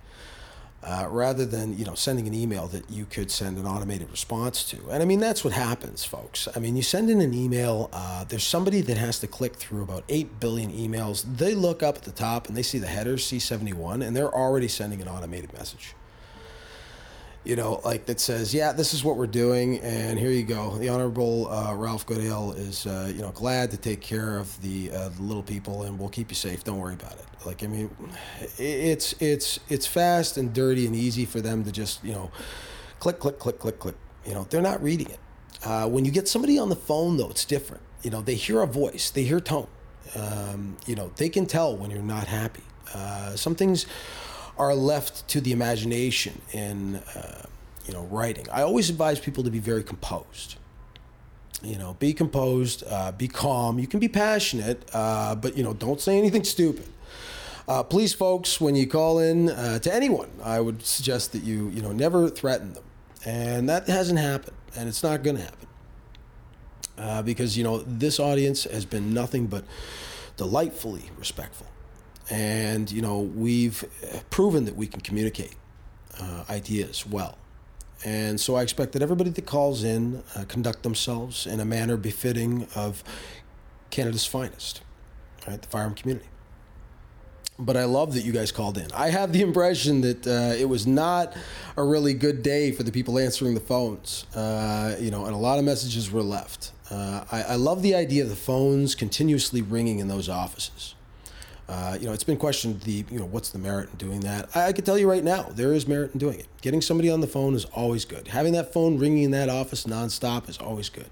Uh, 0.84 1.08
rather 1.10 1.46
than 1.46 1.76
you 1.78 1.84
know 1.84 1.96
sending 1.96 2.28
an 2.28 2.34
email 2.34 2.68
that 2.68 2.90
you 2.92 3.06
could 3.06 3.32
send 3.32 3.58
an 3.58 3.66
automated 3.66 4.10
response 4.12 4.64
to. 4.66 4.78
And 4.92 5.02
I 5.02 5.06
mean 5.06 5.20
that's 5.20 5.44
what 5.44 5.54
happens, 5.54 6.06
folks. 6.06 6.48
I 6.56 6.60
mean 6.60 6.76
you 6.76 6.84
send 6.84 7.10
in 7.10 7.22
an 7.22 7.34
email. 7.34 7.90
Uh, 7.92 8.24
there's 8.24 8.44
somebody 8.44 8.82
that 8.82 8.98
has 8.98 9.20
to 9.20 9.28
click 9.28 9.56
through 9.56 9.82
about 9.82 10.04
eight 10.10 10.40
billion 10.40 10.72
emails. 10.72 11.26
They 11.38 11.56
look 11.56 11.82
up 11.82 11.98
at 11.98 12.04
the 12.04 12.12
top 12.12 12.48
and 12.48 12.56
they 12.56 12.62
see 12.62 12.78
the 12.78 12.88
header 12.88 13.16
C71, 13.16 14.06
and 14.06 14.16
they're 14.16 14.34
already 14.34 14.68
sending 14.68 15.02
an 15.02 15.08
automated 15.08 15.54
message 15.54 15.96
you 17.46 17.56
know, 17.56 17.80
like 17.86 18.08
that 18.08 18.20
says, 18.20 18.54
yeah, 18.54 18.72
this 18.72 18.94
is 18.94 19.04
what 19.04 19.18
we're 19.18 19.28
doing, 19.28 19.80
and 19.82 20.18
here 20.18 20.32
you 20.32 20.44
go. 20.44 20.78
The 20.78 20.90
Honorable 20.90 21.48
uh, 21.50 21.76
Ralph 21.76 22.06
Goodale 22.06 22.54
is, 22.54 22.88
uh, 22.88 23.12
you 23.14 23.22
know, 23.22 23.32
glad 23.32 23.70
to 23.72 23.78
take 23.78 24.02
care 24.02 24.38
of 24.38 24.60
the, 24.62 24.92
uh, 24.92 25.10
the 25.10 25.22
little 25.22 25.44
people, 25.44 25.84
and 25.84 26.00
we'll 26.00 26.10
keep 26.10 26.32
you 26.32 26.36
safe. 26.36 26.64
Don't 26.64 26.80
worry 26.80 26.96
about 26.96 27.14
it. 27.14 27.26
Like, 27.46 27.64
I 27.64 27.68
mean, 27.68 27.96
it's 28.58 29.14
it's 29.20 29.60
it's 29.70 29.86
fast 29.86 30.38
and 30.38 30.52
dirty 30.52 30.88
and 30.88 30.96
easy 30.96 31.26
for 31.26 31.42
them 31.42 31.64
to 31.64 31.72
just, 31.72 32.04
you 32.04 32.14
know, 32.14 32.32
click, 33.00 33.20
click, 33.20 33.38
click, 33.38 33.60
click, 33.60 33.78
click. 33.78 33.96
You 34.26 34.34
know, 34.34 34.48
they're 34.50 34.64
not 34.64 34.82
reading 34.82 35.12
it. 35.12 35.20
Uh, 35.64 35.88
when 35.88 36.06
you 36.06 36.12
get 36.12 36.28
somebody 36.28 36.58
on 36.58 36.70
the 36.70 36.76
phone, 36.76 37.18
though, 37.18 37.30
it's 37.30 37.46
different. 37.46 37.84
You 38.02 38.10
know, 38.10 38.22
they 38.22 38.36
hear 38.36 38.62
a 38.62 38.68
voice, 38.68 39.12
they 39.12 39.24
hear 39.24 39.40
tone. 39.40 39.68
Um, 40.16 40.78
you 40.88 40.96
know, 40.96 41.12
they 41.18 41.30
can 41.30 41.46
tell 41.46 41.78
when 41.78 41.92
you're 41.92 42.02
not 42.02 42.26
happy. 42.28 42.64
Uh, 42.94 43.36
some 43.36 43.56
things 43.56 43.86
are 44.58 44.74
left 44.74 45.28
to 45.30 45.42
the 45.42 45.52
imagination 45.52 46.42
in 46.52 46.96
uh, 47.16 47.46
you 47.86 47.94
know 47.94 48.04
writing. 48.04 48.48
I 48.52 48.62
always 48.62 48.90
advise 48.90 49.20
people 49.20 49.44
to 49.44 49.52
be 49.52 49.60
very 49.60 49.84
composed. 49.84 50.56
You 51.64 51.78
know, 51.78 51.96
be 51.96 52.14
composed, 52.14 52.84
uh, 52.88 53.12
be 53.12 53.28
calm. 53.28 53.80
You 53.80 53.88
can 53.88 54.00
be 54.00 54.10
passionate, 54.10 54.88
uh, 54.94 55.36
but 55.36 55.58
you 55.58 55.64
know, 55.64 55.74
don't 55.74 56.00
say 56.00 56.18
anything 56.18 56.44
stupid. 56.44 56.88
Uh, 57.68 57.82
please, 57.82 58.14
folks, 58.14 58.62
when 58.62 58.76
you 58.76 58.86
call 58.86 59.20
in 59.20 59.50
uh, 59.50 59.80
to 59.80 59.94
anyone, 59.94 60.30
I 60.44 60.60
would 60.60 60.86
suggest 60.86 61.32
that 61.32 61.44
you 61.44 61.70
you 61.70 61.82
know 61.82 61.92
never 61.92 62.30
threaten 62.30 62.74
them, 62.74 62.84
and 63.26 63.68
that 63.70 63.88
hasn't 63.88 64.20
happened, 64.20 64.56
and 64.76 64.88
it's 64.88 65.02
not 65.02 65.24
going 65.24 65.38
to 65.38 65.44
happen. 65.44 65.68
Uh, 66.98 67.22
because 67.22 67.58
you 67.58 67.64
know 67.64 67.80
this 67.80 68.20
audience 68.20 68.64
has 68.66 68.86
been 68.86 69.14
nothing 69.14 69.48
but 69.48 69.66
delightfully 70.38 71.10
respectful 71.18 71.68
and, 72.30 72.92
you 72.92 73.02
know, 73.02 73.20
we've 73.20 73.86
proven 74.30 74.66
that 74.66 74.76
we 74.76 74.88
can 74.88 75.02
communicate 75.02 75.56
uh, 76.20 76.44
ideas 76.50 77.06
well. 77.06 77.38
And 78.04 78.40
so 78.40 78.56
I 78.56 78.62
expect 78.62 78.94
that 78.94 79.02
everybody 79.02 79.30
that 79.32 79.46
calls 79.46 79.84
in 79.84 80.24
uh, 80.36 80.46
conduct 80.48 80.84
themselves 80.84 81.48
in 81.48 81.60
a 81.60 81.66
manner 81.66 81.98
befitting 81.98 82.68
of 82.76 83.04
Canada's 83.90 84.26
finest, 84.26 84.82
right? 85.48 85.62
The 85.62 85.68
firearm 85.68 85.96
community. 85.96 86.28
But 87.58 87.78
I 87.78 87.86
love 87.86 88.14
that 88.16 88.26
you 88.26 88.34
guys 88.34 88.52
called 88.52 88.78
in. 88.78 88.92
I 88.92 89.10
have 89.10 89.32
the 89.32 89.42
impression 89.42 90.02
that 90.02 90.28
uh, 90.28 90.56
it 90.58 90.68
was 90.68 90.86
not 90.86 91.34
a 91.78 91.84
really 91.84 92.14
good 92.14 92.44
day 92.44 92.74
for 92.74 92.84
the 92.84 92.92
people 92.92 93.18
answering 93.18 93.54
the 93.54 93.62
phones, 93.62 94.26
uh, 94.36 94.98
you 95.00 95.10
know, 95.10 95.26
and 95.26 95.34
a 95.34 95.38
lot 95.38 95.58
of 95.58 95.64
messages 95.64 96.12
were 96.12 96.22
left. 96.22 96.74
Uh, 96.92 97.24
I, 97.32 97.44
I 97.44 97.56
love 97.56 97.82
the 97.82 97.96
idea 97.96 98.24
of 98.24 98.30
the 98.30 98.36
phones 98.36 98.94
continuously 98.94 99.62
ringing 99.62 100.00
in 100.00 100.10
those 100.10 100.28
offices. 100.28 100.96
Uh, 101.68 101.98
you 102.00 102.06
know, 102.06 102.14
it's 102.14 102.24
been 102.24 102.38
questioned 102.38 102.80
the 102.82 103.06
you 103.10 103.18
know 103.18 103.26
what's 103.26 103.50
the 103.50 103.58
merit 103.58 103.90
in 103.90 103.98
doing 103.98 104.20
that. 104.20 104.50
I, 104.56 104.68
I 104.68 104.74
can 104.74 104.86
tell 104.86 104.98
you 104.98 105.10
right 105.10 105.24
now, 105.24 105.44
there 105.44 105.74
is 105.74 105.88
merit 105.88 106.14
in 106.14 106.20
doing 106.20 106.40
it. 106.40 106.48
Getting 106.62 106.82
somebody 106.82 107.10
on 107.10 107.22
the 107.22 107.28
phone 107.28 107.56
is 107.56 107.66
always 107.66 108.06
good. 108.06 108.28
Having 108.28 108.54
that 108.54 108.72
phone 108.72 109.00
ringing 109.00 109.24
in 109.24 109.32
that 109.32 109.50
office 109.50 109.86
nonstop 109.86 110.48
is 110.48 110.58
always 110.60 110.90
good. 110.90 111.10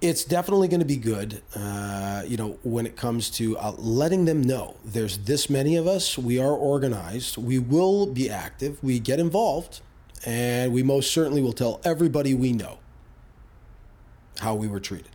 It's 0.00 0.24
definitely 0.24 0.66
going 0.66 0.80
to 0.80 0.86
be 0.86 0.96
good, 0.96 1.42
uh, 1.54 2.22
you 2.26 2.36
know, 2.36 2.58
when 2.64 2.86
it 2.86 2.96
comes 2.96 3.30
to 3.32 3.56
uh, 3.58 3.72
letting 3.78 4.24
them 4.24 4.42
know 4.42 4.76
there's 4.84 5.18
this 5.18 5.48
many 5.48 5.76
of 5.76 5.86
us. 5.86 6.18
We 6.18 6.40
are 6.40 6.52
organized. 6.52 7.36
We 7.36 7.58
will 7.58 8.06
be 8.06 8.28
active. 8.28 8.82
We 8.82 8.98
get 8.98 9.20
involved, 9.20 9.80
and 10.24 10.72
we 10.72 10.82
most 10.82 11.12
certainly 11.12 11.42
will 11.42 11.52
tell 11.52 11.80
everybody 11.84 12.34
we 12.34 12.52
know 12.52 12.78
how 14.40 14.54
we 14.54 14.66
were 14.66 14.80
treated. 14.80 15.10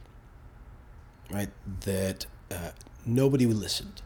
Right? 1.32 1.50
That 1.82 2.28
uh, 2.52 2.70
nobody 3.06 3.48
listened 3.48 4.04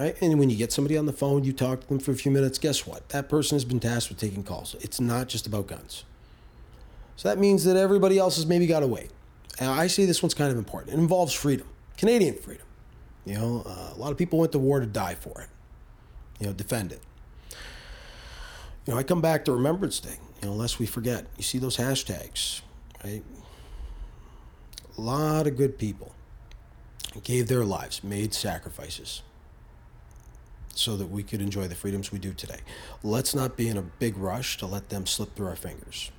Right? 0.00 0.16
And 0.22 0.38
when 0.38 0.48
you 0.48 0.56
get 0.56 0.72
somebody 0.72 0.96
on 0.96 1.04
the 1.04 1.12
phone, 1.12 1.44
you 1.44 1.52
talk 1.52 1.82
to 1.82 1.86
them 1.86 1.98
for 1.98 2.10
a 2.10 2.14
few 2.14 2.32
minutes, 2.32 2.58
guess 2.58 2.86
what? 2.86 3.10
That 3.10 3.28
person 3.28 3.56
has 3.56 3.66
been 3.66 3.80
tasked 3.80 4.08
with 4.08 4.18
taking 4.18 4.42
calls. 4.42 4.74
It's 4.80 4.98
not 4.98 5.28
just 5.28 5.46
about 5.46 5.66
guns. 5.66 6.04
So 7.16 7.28
that 7.28 7.38
means 7.38 7.64
that 7.64 7.76
everybody 7.76 8.16
else 8.16 8.36
has 8.36 8.46
maybe 8.46 8.66
got 8.66 8.80
to 8.80 8.86
wait. 8.86 9.10
And 9.58 9.68
I 9.68 9.88
see 9.88 10.06
this 10.06 10.22
one's 10.22 10.32
kind 10.32 10.50
of 10.50 10.56
important. 10.56 10.94
It 10.94 10.98
involves 10.98 11.34
freedom, 11.34 11.68
Canadian 11.98 12.34
freedom. 12.36 12.64
You 13.26 13.34
know, 13.34 13.62
uh, 13.66 13.92
a 13.94 13.98
lot 13.98 14.10
of 14.10 14.16
people 14.16 14.38
went 14.38 14.52
to 14.52 14.58
war 14.58 14.80
to 14.80 14.86
die 14.86 15.16
for 15.16 15.42
it, 15.42 15.48
you 16.38 16.46
know, 16.46 16.54
defend 16.54 16.92
it. 16.92 17.02
You 18.86 18.94
know, 18.94 18.98
I 18.98 19.02
come 19.02 19.20
back 19.20 19.44
to 19.44 19.52
Remembrance 19.52 20.00
Day, 20.00 20.16
you 20.40 20.48
know, 20.48 20.54
lest 20.54 20.78
we 20.78 20.86
forget. 20.86 21.26
You 21.36 21.42
see 21.42 21.58
those 21.58 21.76
hashtags, 21.76 22.62
right? 23.04 23.22
A 24.96 25.00
lot 25.02 25.46
of 25.46 25.58
good 25.58 25.76
people 25.76 26.14
gave 27.22 27.48
their 27.48 27.66
lives, 27.66 28.02
made 28.02 28.32
sacrifices 28.32 29.20
so 30.80 30.96
that 30.96 31.10
we 31.10 31.22
could 31.22 31.42
enjoy 31.42 31.68
the 31.68 31.74
freedoms 31.74 32.10
we 32.10 32.18
do 32.18 32.32
today. 32.32 32.60
Let's 33.02 33.34
not 33.34 33.56
be 33.56 33.68
in 33.68 33.76
a 33.76 33.82
big 33.82 34.16
rush 34.16 34.56
to 34.58 34.66
let 34.66 34.88
them 34.88 35.06
slip 35.06 35.36
through 35.36 35.48
our 35.48 35.56
fingers. 35.56 36.10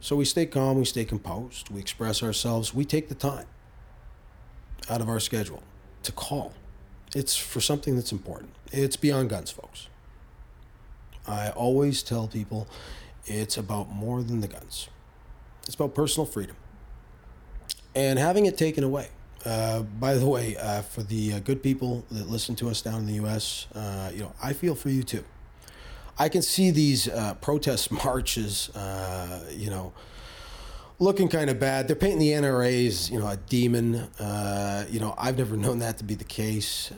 So 0.00 0.16
we 0.16 0.24
stay 0.24 0.46
calm, 0.46 0.78
we 0.78 0.84
stay 0.84 1.04
composed, 1.04 1.70
we 1.70 1.80
express 1.80 2.22
ourselves, 2.22 2.74
we 2.74 2.84
take 2.84 3.08
the 3.08 3.14
time 3.14 3.46
out 4.90 5.00
of 5.00 5.08
our 5.08 5.20
schedule 5.20 5.62
to 6.02 6.10
call. 6.10 6.52
It's 7.14 7.36
for 7.36 7.60
something 7.60 7.94
that's 7.94 8.10
important. 8.10 8.50
It's 8.72 8.96
beyond 8.96 9.30
guns, 9.30 9.52
folks. 9.52 9.88
I 11.26 11.50
always 11.50 12.02
tell 12.02 12.26
people 12.26 12.66
it's 13.26 13.56
about 13.56 13.90
more 13.90 14.24
than 14.24 14.40
the 14.40 14.48
guns. 14.48 14.88
It's 15.66 15.76
about 15.76 15.94
personal 15.94 16.26
freedom 16.26 16.56
and 17.94 18.18
having 18.18 18.46
it 18.46 18.58
taken 18.58 18.82
away. 18.82 19.10
Uh, 19.44 19.82
by 19.82 20.14
the 20.14 20.26
way, 20.26 20.56
uh, 20.56 20.82
for 20.82 21.02
the 21.02 21.34
uh, 21.34 21.38
good 21.40 21.62
people 21.62 22.04
that 22.10 22.28
listen 22.28 22.54
to 22.56 22.68
us 22.68 22.80
down 22.80 23.00
in 23.00 23.06
the 23.06 23.14
U.S., 23.14 23.66
uh, 23.74 24.10
you 24.14 24.20
know, 24.20 24.32
I 24.42 24.52
feel 24.52 24.74
for 24.74 24.88
you 24.88 25.02
too. 25.02 25.24
I 26.18 26.28
can 26.28 26.42
see 26.42 26.70
these 26.70 27.08
uh, 27.08 27.34
protest 27.34 27.90
marches, 28.04 28.70
you 29.50 29.70
know, 29.70 29.92
looking 31.00 31.28
kind 31.28 31.50
of 31.50 31.58
bad. 31.58 31.88
They're 31.88 31.96
painting 31.96 32.20
the 32.20 32.30
NRA's, 32.30 33.10
you 33.10 33.18
know, 33.18 33.26
a 33.26 33.36
demon. 33.36 33.94
You 34.90 35.00
know, 35.00 35.14
I've 35.18 35.38
never 35.38 35.56
known 35.64 35.80
that 35.80 35.98
to 35.98 36.04
be 36.04 36.14
the 36.14 36.24
case. 36.24 36.92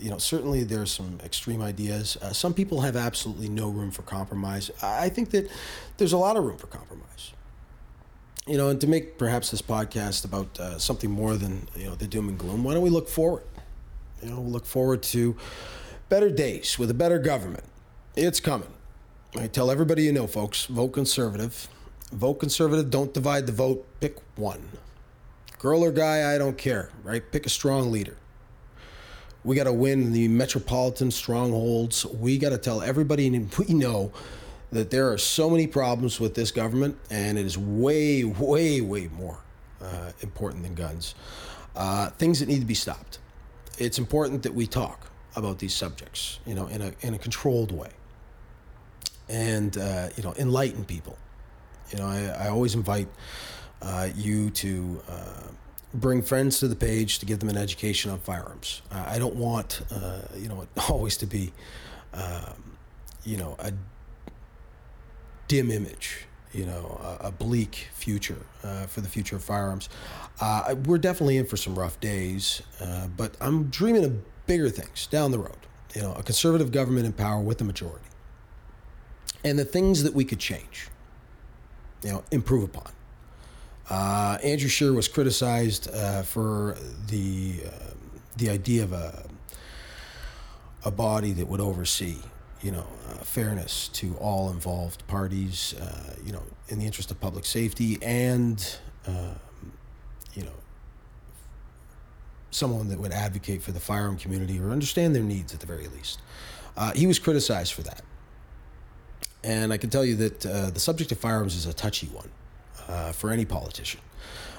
You 0.00 0.10
know, 0.10 0.18
certainly 0.18 0.62
there's 0.62 0.92
some 0.92 1.18
extreme 1.24 1.62
ideas. 1.62 2.16
Some 2.32 2.54
people 2.54 2.82
have 2.82 2.94
absolutely 2.94 3.48
no 3.48 3.68
room 3.68 3.90
for 3.90 4.02
compromise. 4.02 4.70
I 4.82 5.08
think 5.08 5.30
that 5.30 5.50
there's 5.96 6.12
a 6.12 6.18
lot 6.18 6.36
of 6.36 6.44
room 6.44 6.58
for 6.58 6.68
compromise. 6.68 7.32
You 8.46 8.56
know, 8.56 8.68
and 8.68 8.80
to 8.80 8.86
make 8.88 9.18
perhaps 9.18 9.50
this 9.50 9.62
podcast 9.62 10.24
about 10.24 10.58
uh, 10.58 10.78
something 10.78 11.10
more 11.10 11.36
than, 11.36 11.68
you 11.76 11.86
know, 11.86 11.94
the 11.94 12.08
doom 12.08 12.28
and 12.28 12.36
gloom, 12.36 12.64
why 12.64 12.74
don't 12.74 12.82
we 12.82 12.90
look 12.90 13.08
forward? 13.08 13.44
You 14.20 14.30
know, 14.30 14.40
look 14.40 14.66
forward 14.66 15.02
to 15.04 15.36
better 16.08 16.28
days 16.28 16.78
with 16.78 16.90
a 16.90 16.94
better 16.94 17.18
government 17.18 17.64
it's 18.16 18.40
coming. 18.40 18.68
I 19.38 19.46
tell 19.46 19.70
everybody 19.70 20.02
you 20.02 20.12
know, 20.12 20.26
folks, 20.26 20.66
vote 20.66 20.88
conservative. 20.88 21.68
Vote 22.12 22.34
conservative, 22.34 22.90
don't 22.90 23.14
divide 23.14 23.46
the 23.46 23.52
vote, 23.52 23.86
pick 24.00 24.18
one. 24.36 24.68
Girl 25.58 25.82
or 25.82 25.90
guy, 25.90 26.34
I 26.34 26.36
don't 26.36 26.58
care, 26.58 26.90
right? 27.02 27.22
Pick 27.32 27.46
a 27.46 27.48
strong 27.48 27.90
leader. 27.90 28.18
We 29.44 29.56
got 29.56 29.64
to 29.64 29.72
win 29.72 30.12
the 30.12 30.28
metropolitan 30.28 31.10
strongholds. 31.10 32.04
We 32.04 32.36
got 32.36 32.50
to 32.50 32.58
tell 32.58 32.82
everybody 32.82 33.30
we 33.30 33.74
know 33.74 34.12
that 34.72 34.90
there 34.90 35.12
are 35.12 35.18
so 35.18 35.48
many 35.48 35.66
problems 35.66 36.18
with 36.18 36.34
this 36.34 36.50
government, 36.50 36.98
and 37.10 37.38
it 37.38 37.46
is 37.46 37.56
way, 37.56 38.24
way, 38.24 38.80
way 38.80 39.08
more 39.08 39.38
uh, 39.80 40.12
important 40.20 40.62
than 40.62 40.74
guns. 40.74 41.14
Uh, 41.76 42.10
things 42.10 42.40
that 42.40 42.48
need 42.48 42.60
to 42.60 42.66
be 42.66 42.74
stopped. 42.74 43.18
It's 43.78 43.98
important 43.98 44.42
that 44.42 44.54
we 44.54 44.66
talk 44.66 45.10
about 45.36 45.58
these 45.58 45.74
subjects, 45.74 46.40
you 46.46 46.54
know, 46.54 46.66
in 46.66 46.82
a 46.82 46.92
in 47.00 47.14
a 47.14 47.18
controlled 47.18 47.72
way 47.72 47.90
and 49.32 49.78
uh, 49.78 50.08
you 50.16 50.22
know 50.22 50.34
enlighten 50.38 50.84
people. 50.84 51.16
You 51.90 51.98
know, 51.98 52.06
I, 52.06 52.44
I 52.44 52.48
always 52.48 52.74
invite 52.74 53.08
uh, 53.80 54.08
you 54.14 54.50
to 54.50 55.02
uh, 55.08 55.48
bring 55.94 56.22
friends 56.22 56.60
to 56.60 56.68
the 56.68 56.76
page 56.76 57.18
to 57.18 57.26
give 57.26 57.40
them 57.40 57.48
an 57.48 57.56
education 57.56 58.10
on 58.10 58.18
firearms. 58.18 58.82
I 58.90 59.18
don't 59.18 59.36
want 59.36 59.82
uh, 59.90 60.20
you 60.36 60.48
know 60.48 60.66
always 60.88 61.16
to 61.18 61.26
be 61.26 61.52
um, 62.14 62.76
you 63.24 63.36
know 63.36 63.56
a 63.58 63.72
dim 65.52 65.70
image. 65.70 66.26
You 66.52 66.66
know, 66.66 67.00
a, 67.20 67.28
a 67.28 67.30
bleak 67.30 67.88
future 67.94 68.44
uh, 68.62 68.86
for 68.86 69.00
the 69.00 69.08
future 69.08 69.36
of 69.36 69.44
firearms. 69.44 69.88
Uh, 70.40 70.74
we're 70.84 70.98
definitely 70.98 71.38
in 71.38 71.46
for 71.46 71.56
some 71.56 71.78
rough 71.78 71.98
days, 72.00 72.62
but 73.16 73.36
I'm 73.40 73.64
dreaming 73.70 74.04
of 74.04 74.46
bigger 74.46 74.68
things 74.68 75.06
down 75.06 75.30
the 75.30 75.38
road. 75.38 75.56
You 75.94 76.02
know, 76.02 76.12
a 76.14 76.22
conservative 76.22 76.72
government 76.72 77.06
in 77.06 77.12
power 77.12 77.40
with 77.40 77.60
a 77.62 77.64
majority 77.64 78.04
and 79.44 79.58
the 79.58 79.64
things 79.64 80.02
that 80.02 80.14
we 80.14 80.24
could 80.24 80.38
change, 80.38 80.88
you 82.02 82.10
know, 82.10 82.24
improve 82.30 82.64
upon. 82.64 82.92
Uh, 83.90 84.38
Andrew 84.42 84.68
Scheer 84.68 84.92
was 84.92 85.08
criticized 85.08 85.90
uh, 85.92 86.22
for 86.22 86.76
the 87.08 87.60
uh, 87.66 87.70
the 88.36 88.48
idea 88.48 88.84
of 88.84 88.92
a 88.92 89.24
a 90.84 90.90
body 90.90 91.32
that 91.32 91.46
would 91.46 91.60
oversee, 91.60 92.16
you 92.62 92.70
know, 92.70 92.86
uh, 93.10 93.14
fairness 93.24 93.88
to 93.88 94.14
all 94.16 94.50
involved 94.50 95.06
parties, 95.08 95.74
uh, 95.80 96.14
you 96.24 96.32
know, 96.32 96.42
in 96.68 96.78
the 96.78 96.86
interest 96.86 97.10
of 97.10 97.20
public 97.20 97.44
safety, 97.44 97.98
and 98.02 98.78
um, 99.06 99.34
you 100.34 100.44
know, 100.44 100.52
someone 102.50 102.88
that 102.88 102.98
would 102.98 103.12
advocate 103.12 103.62
for 103.62 103.72
the 103.72 103.80
firearm 103.80 104.16
community 104.16 104.60
or 104.60 104.70
understand 104.70 105.14
their 105.14 105.22
needs 105.22 105.52
at 105.52 105.60
the 105.60 105.66
very 105.66 105.88
least. 105.88 106.20
Uh, 106.76 106.92
he 106.92 107.06
was 107.06 107.18
criticized 107.18 107.72
for 107.72 107.82
that. 107.82 108.02
And 109.44 109.72
I 109.72 109.76
can 109.76 109.90
tell 109.90 110.04
you 110.04 110.14
that 110.16 110.46
uh, 110.46 110.70
the 110.70 110.80
subject 110.80 111.10
of 111.10 111.18
firearms 111.18 111.56
is 111.56 111.66
a 111.66 111.72
touchy 111.72 112.06
one 112.08 112.30
uh, 112.88 113.12
for 113.12 113.30
any 113.30 113.44
politician. 113.44 114.00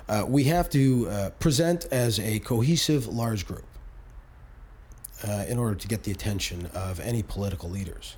Uh, 0.10 0.26
we 0.28 0.44
have 0.44 0.70
to 0.70 1.08
uh, 1.08 1.30
present 1.40 1.86
as 1.86 2.20
a 2.20 2.40
cohesive 2.40 3.08
large 3.08 3.48
group 3.48 3.66
uh, 5.24 5.46
in 5.48 5.58
order 5.58 5.76
to 5.76 5.88
get 5.88 6.04
the 6.04 6.12
attention 6.12 6.68
of 6.74 7.00
any 7.00 7.24
political 7.24 7.70
leaders. 7.70 8.16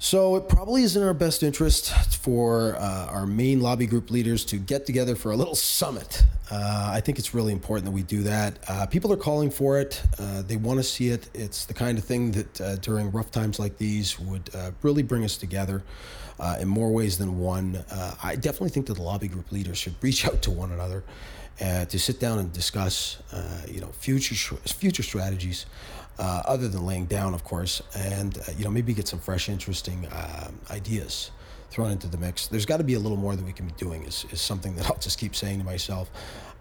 So 0.00 0.36
it 0.36 0.48
probably 0.48 0.84
is 0.84 0.94
in 0.94 1.02
our 1.02 1.12
best 1.12 1.42
interest 1.42 1.92
for 2.18 2.76
uh, 2.76 3.06
our 3.06 3.26
main 3.26 3.60
lobby 3.60 3.86
group 3.86 4.12
leaders 4.12 4.44
to 4.44 4.56
get 4.56 4.86
together 4.86 5.16
for 5.16 5.32
a 5.32 5.36
little 5.36 5.56
summit. 5.56 6.22
Uh, 6.52 6.90
I 6.92 7.00
think 7.00 7.18
it's 7.18 7.34
really 7.34 7.52
important 7.52 7.84
that 7.86 7.90
we 7.90 8.04
do 8.04 8.22
that. 8.22 8.58
Uh, 8.68 8.86
people 8.86 9.12
are 9.12 9.16
calling 9.16 9.50
for 9.50 9.80
it. 9.80 10.00
Uh, 10.16 10.42
they 10.42 10.56
want 10.56 10.78
to 10.78 10.84
see 10.84 11.08
it. 11.08 11.28
It's 11.34 11.64
the 11.64 11.74
kind 11.74 11.98
of 11.98 12.04
thing 12.04 12.30
that 12.30 12.60
uh, 12.60 12.76
during 12.76 13.10
rough 13.10 13.32
times 13.32 13.58
like 13.58 13.76
these 13.76 14.20
would 14.20 14.48
uh, 14.54 14.70
really 14.82 15.02
bring 15.02 15.24
us 15.24 15.36
together 15.36 15.82
in 16.60 16.68
more 16.68 16.92
ways 16.92 17.18
than 17.18 17.40
one. 17.40 17.84
I 18.22 18.36
definitely 18.36 18.68
think 18.68 18.86
that 18.86 18.94
the 18.94 19.02
lobby 19.02 19.26
group 19.26 19.50
leaders 19.50 19.78
should 19.78 19.96
reach 20.00 20.24
out 20.24 20.40
to 20.42 20.52
one 20.52 20.70
another 20.70 21.02
to 21.58 21.98
sit 21.98 22.20
down 22.20 22.38
and 22.38 22.52
discuss, 22.52 23.18
you 23.68 23.80
know, 23.80 23.88
future 23.88 24.34
future 24.66 25.02
strategies 25.02 25.66
uh, 26.18 26.42
other 26.46 26.68
than 26.68 26.84
laying 26.84 27.06
down, 27.06 27.34
of 27.34 27.44
course, 27.44 27.80
and 27.96 28.38
uh, 28.38 28.52
you 28.56 28.64
know 28.64 28.70
maybe 28.70 28.92
get 28.92 29.06
some 29.06 29.20
fresh, 29.20 29.48
interesting 29.48 30.06
uh, 30.06 30.50
ideas 30.70 31.30
thrown 31.70 31.90
into 31.90 32.08
the 32.08 32.16
mix. 32.16 32.48
There's 32.48 32.66
got 32.66 32.78
to 32.78 32.84
be 32.84 32.94
a 32.94 32.98
little 32.98 33.16
more 33.16 33.36
that 33.36 33.44
we 33.44 33.52
can 33.52 33.66
be 33.66 33.74
doing. 33.76 34.02
Is, 34.04 34.26
is 34.30 34.40
something 34.40 34.74
that 34.76 34.86
I'll 34.90 34.98
just 34.98 35.18
keep 35.18 35.36
saying 35.36 35.58
to 35.58 35.64
myself 35.64 36.10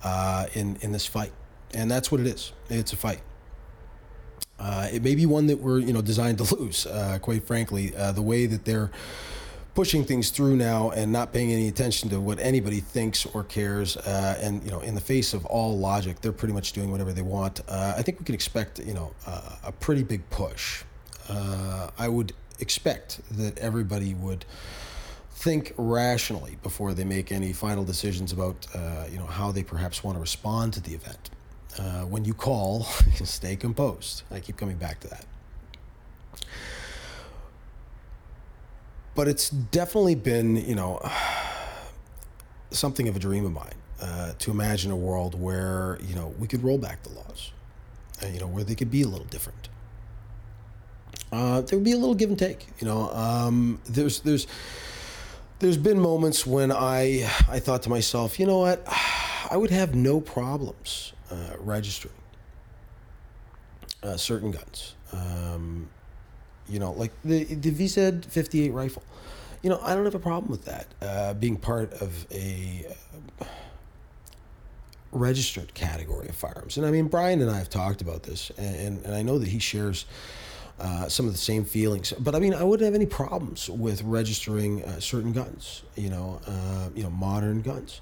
uh, 0.03 0.47
in 0.53 0.77
in 0.81 0.91
this 0.91 1.05
fight, 1.05 1.31
and 1.73 1.89
that's 1.89 2.11
what 2.11 2.21
it 2.21 2.27
is. 2.27 2.53
It's 2.69 2.93
a 2.93 2.97
fight. 2.97 3.21
Uh, 4.59 4.87
it 4.91 5.03
may 5.03 5.13
be 5.13 5.25
one 5.25 5.47
that 5.47 5.59
we're 5.59 5.79
you 5.79 5.93
know 5.93 6.01
designed 6.01 6.37
to 6.37 6.55
lose. 6.59 6.85
Uh, 6.85 7.17
quite 7.21 7.45
frankly, 7.45 7.87
the 7.89 8.21
way 8.21 8.45
that 8.45 8.65
they're 8.65 8.91
pushing 9.77 10.03
things 10.03 10.31
through 10.31 10.55
now 10.55 10.89
and 10.89 11.11
not 11.11 11.31
paying 11.31 11.51
any 11.51 11.67
attention 11.67 12.09
to 12.09 12.19
what 12.19 12.39
anybody 12.39 12.79
thinks 12.79 13.27
or 13.27 13.43
cares. 13.43 13.95
Uh, 13.95 14.35
and 14.41 14.63
you 14.63 14.71
know, 14.71 14.79
in 14.79 14.95
the 14.95 15.01
face 15.01 15.35
of 15.35 15.45
all 15.45 15.77
logic, 15.77 16.19
they're 16.19 16.31
pretty 16.31 16.55
much 16.55 16.71
doing 16.71 16.89
whatever 16.89 17.13
they 17.13 17.21
want. 17.21 17.61
Uh, 17.69 17.93
I 17.95 18.01
think 18.01 18.17
we 18.17 18.25
can 18.25 18.33
expect 18.33 18.79
you 18.79 18.95
know 18.95 19.13
uh, 19.27 19.51
a 19.65 19.71
pretty 19.71 20.01
big 20.01 20.27
push. 20.31 20.83
Uh, 21.29 21.91
I 21.95 22.07
would 22.07 22.33
expect 22.59 23.21
that 23.37 23.55
everybody 23.59 24.15
would 24.15 24.45
think 25.33 25.75
rationally 25.77 26.57
before 26.63 26.95
they 26.95 27.03
make 27.03 27.31
any 27.31 27.53
final 27.53 27.83
decisions 27.83 28.31
about 28.31 28.65
uh, 28.73 29.05
you 29.11 29.19
know 29.19 29.27
how 29.27 29.51
they 29.51 29.61
perhaps 29.61 30.03
want 30.03 30.15
to 30.15 30.19
respond 30.19 30.73
to 30.73 30.81
the 30.81 30.95
event. 30.95 31.29
When 32.09 32.25
you 32.25 32.33
call, 32.33 32.81
stay 33.23 33.55
composed. 33.55 34.23
I 34.31 34.39
keep 34.39 34.57
coming 34.57 34.77
back 34.77 35.01
to 35.01 35.07
that. 35.09 35.25
But 39.17 39.27
it's 39.27 39.49
definitely 39.49 40.13
been, 40.13 40.55
you 40.55 40.75
know, 40.75 41.01
something 42.71 43.07
of 43.07 43.15
a 43.15 43.19
dream 43.19 43.45
of 43.45 43.51
mine 43.51 43.73
uh, 43.99 44.33
to 44.37 44.51
imagine 44.51 44.91
a 44.91 44.95
world 44.95 45.33
where, 45.33 45.97
you 46.07 46.13
know, 46.13 46.35
we 46.37 46.47
could 46.47 46.63
roll 46.63 46.77
back 46.77 47.01
the 47.01 47.09
laws, 47.09 47.51
and, 48.21 48.31
you 48.33 48.39
know, 48.39 48.45
where 48.45 48.63
they 48.63 48.75
could 48.75 48.91
be 48.91 49.01
a 49.01 49.07
little 49.07 49.25
different. 49.25 49.69
Uh, 51.31 51.61
there 51.61 51.79
would 51.79 51.83
be 51.83 51.93
a 51.93 51.97
little 51.97 52.13
give 52.13 52.29
and 52.29 52.37
take, 52.37 52.67
you 52.79 52.85
know. 52.85 53.11
Um, 53.11 53.81
there's 53.85 54.21
there's 54.21 54.45
there's 55.59 55.77
been 55.77 55.99
moments 55.99 56.45
when 56.45 56.71
I 56.71 57.27
I 57.49 57.59
thought 57.59 57.81
to 57.83 57.89
myself, 57.89 58.39
you 58.39 58.45
know 58.45 58.59
what, 58.59 58.83
I 59.51 59.57
would 59.57 59.71
have 59.71 59.95
no 59.95 60.21
problems 60.21 61.13
uh, 61.31 61.57
registering 61.59 62.13
uh, 64.03 64.15
certain 64.15 64.51
guns. 64.51 64.93
Um, 65.11 65.89
you 66.69 66.79
know, 66.79 66.91
like 66.93 67.11
the 67.23 67.43
the 67.45 67.71
VZ 67.71 68.25
58 68.25 68.71
rifle. 68.71 69.03
You 69.63 69.69
know, 69.71 69.79
I 69.81 69.95
don't 69.95 70.05
have 70.05 70.15
a 70.15 70.19
problem 70.19 70.51
with 70.51 70.65
that 70.65 70.87
uh, 71.01 71.33
being 71.33 71.57
part 71.57 71.93
of 71.93 72.25
a 72.31 72.85
uh, 72.89 72.93
registered 75.11 75.73
category 75.73 76.27
of 76.29 76.35
firearms. 76.35 76.77
And 76.77 76.85
I 76.85 76.91
mean, 76.91 77.07
Brian 77.07 77.41
and 77.41 77.49
I 77.49 77.57
have 77.57 77.69
talked 77.69 78.01
about 78.01 78.23
this, 78.23 78.51
and, 78.57 79.03
and 79.05 79.15
I 79.15 79.21
know 79.23 79.39
that 79.39 79.47
he 79.49 79.59
shares 79.59 80.05
uh, 80.79 81.07
some 81.09 81.25
of 81.25 81.31
the 81.31 81.37
same 81.39 81.65
feelings. 81.65 82.13
But 82.19 82.35
I 82.35 82.39
mean, 82.39 82.53
I 82.53 82.63
wouldn't 82.63 82.85
have 82.85 82.95
any 82.95 83.05
problems 83.07 83.69
with 83.69 84.03
registering 84.03 84.83
uh, 84.83 84.99
certain 84.99 85.33
guns. 85.33 85.83
You 85.95 86.09
know, 86.09 86.41
uh, 86.47 86.89
you 86.95 87.03
know, 87.03 87.09
modern 87.09 87.61
guns. 87.61 88.01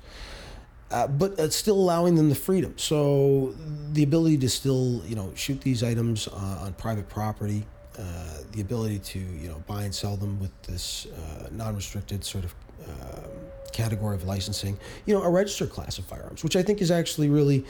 uh, 0.91 1.07
but 1.07 1.51
still 1.51 1.75
allowing 1.75 2.15
them 2.15 2.29
the 2.29 2.35
freedom. 2.35 2.73
So 2.77 3.55
the 3.91 4.03
ability 4.03 4.37
to 4.39 4.49
still, 4.49 5.01
you 5.07 5.15
know, 5.15 5.31
shoot 5.35 5.61
these 5.61 5.83
items 5.83 6.27
uh, 6.27 6.31
on 6.65 6.73
private 6.73 7.09
property, 7.09 7.65
uh, 7.97 8.03
the 8.51 8.61
ability 8.61 8.99
to, 8.99 9.19
you 9.19 9.47
know, 9.47 9.63
buy 9.67 9.83
and 9.83 9.93
sell 9.93 10.15
them 10.15 10.39
with 10.39 10.51
this 10.63 11.07
uh, 11.07 11.47
non-restricted 11.51 12.23
sort 12.23 12.43
of 12.43 12.55
um, 12.87 13.31
category 13.71 14.15
of 14.15 14.23
licensing, 14.25 14.77
you 15.05 15.13
know, 15.13 15.23
a 15.23 15.29
registered 15.29 15.69
class 15.69 15.97
of 15.97 16.05
firearms, 16.05 16.43
which 16.43 16.55
I 16.55 16.63
think 16.63 16.81
is 16.81 16.91
actually 16.91 17.29
really, 17.29 17.65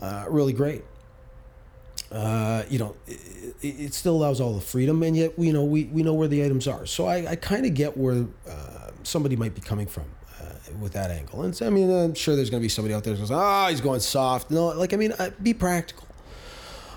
uh, 0.00 0.26
really 0.28 0.52
great. 0.52 0.84
Uh, 2.12 2.62
you 2.68 2.78
know, 2.78 2.94
it, 3.06 3.18
it, 3.62 3.94
still 3.94 4.14
allows 4.14 4.40
all 4.40 4.54
the 4.54 4.60
freedom, 4.60 5.02
and 5.02 5.16
yet 5.16 5.32
you 5.36 5.52
know 5.52 5.64
we, 5.64 5.84
we 5.84 6.02
know 6.02 6.14
where 6.14 6.28
the 6.28 6.44
items 6.44 6.68
are. 6.68 6.86
So 6.86 7.06
I, 7.06 7.30
I 7.30 7.36
kind 7.36 7.66
of 7.66 7.74
get 7.74 7.96
where 7.96 8.26
somebody 9.02 9.34
might 9.34 9.54
be 9.54 9.60
coming 9.60 9.86
from 9.86 10.04
with 10.80 10.92
that 10.92 11.10
angle. 11.10 11.42
And 11.42 11.58
I 11.62 11.70
mean, 11.70 11.90
I'm 11.90 12.14
sure 12.14 12.36
there's 12.36 12.50
going 12.50 12.60
to 12.60 12.64
be 12.64 12.68
somebody 12.68 12.94
out 12.94 13.04
there 13.04 13.14
that 13.14 13.20
goes, 13.20 13.30
"Ah, 13.30 13.66
oh, 13.66 13.70
he's 13.70 13.80
going 13.80 14.00
soft." 14.00 14.50
No, 14.50 14.68
like 14.68 14.92
I 14.92 14.96
mean, 14.96 15.12
uh, 15.12 15.30
be 15.42 15.54
practical. 15.54 16.06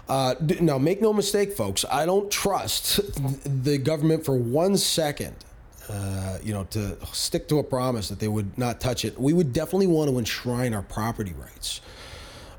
Uh, 0.07 0.35
now, 0.61 0.77
make 0.77 1.01
no 1.01 1.11
mistake, 1.11 1.51
folks. 1.51 1.83
I 1.91 2.05
don't 2.05 2.31
trust 2.31 2.99
the 3.63 3.77
government 3.77 4.23
for 4.23 4.37
one 4.37 4.77
second. 4.77 5.35
Uh, 5.89 6.37
you 6.43 6.53
know, 6.53 6.65
to 6.65 6.97
stick 7.13 7.47
to 7.47 7.59
a 7.59 7.63
promise 7.63 8.09
that 8.09 8.19
they 8.19 8.27
would 8.27 8.57
not 8.57 8.81
touch 8.81 9.05
it. 9.05 9.17
We 9.17 9.31
would 9.31 9.53
definitely 9.53 9.87
want 9.87 10.09
to 10.09 10.17
enshrine 10.17 10.73
our 10.73 10.81
property 10.81 11.33
rights. 11.33 11.79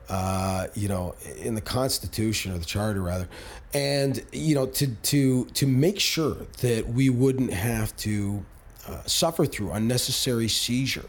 Uh, 0.08 0.68
you 0.74 0.88
know, 0.88 1.14
in 1.36 1.54
the 1.54 1.60
Constitution 1.60 2.52
or 2.52 2.58
the 2.58 2.64
Charter, 2.64 3.02
rather, 3.02 3.28
and 3.74 4.24
you 4.32 4.54
know, 4.54 4.64
to 4.64 4.86
to 4.86 5.44
to 5.44 5.66
make 5.66 6.00
sure 6.00 6.36
that 6.62 6.88
we 6.88 7.10
wouldn't 7.10 7.52
have 7.52 7.94
to 7.98 8.42
uh, 8.86 9.02
suffer 9.04 9.44
through 9.44 9.72
unnecessary 9.72 10.48
seizure, 10.48 11.04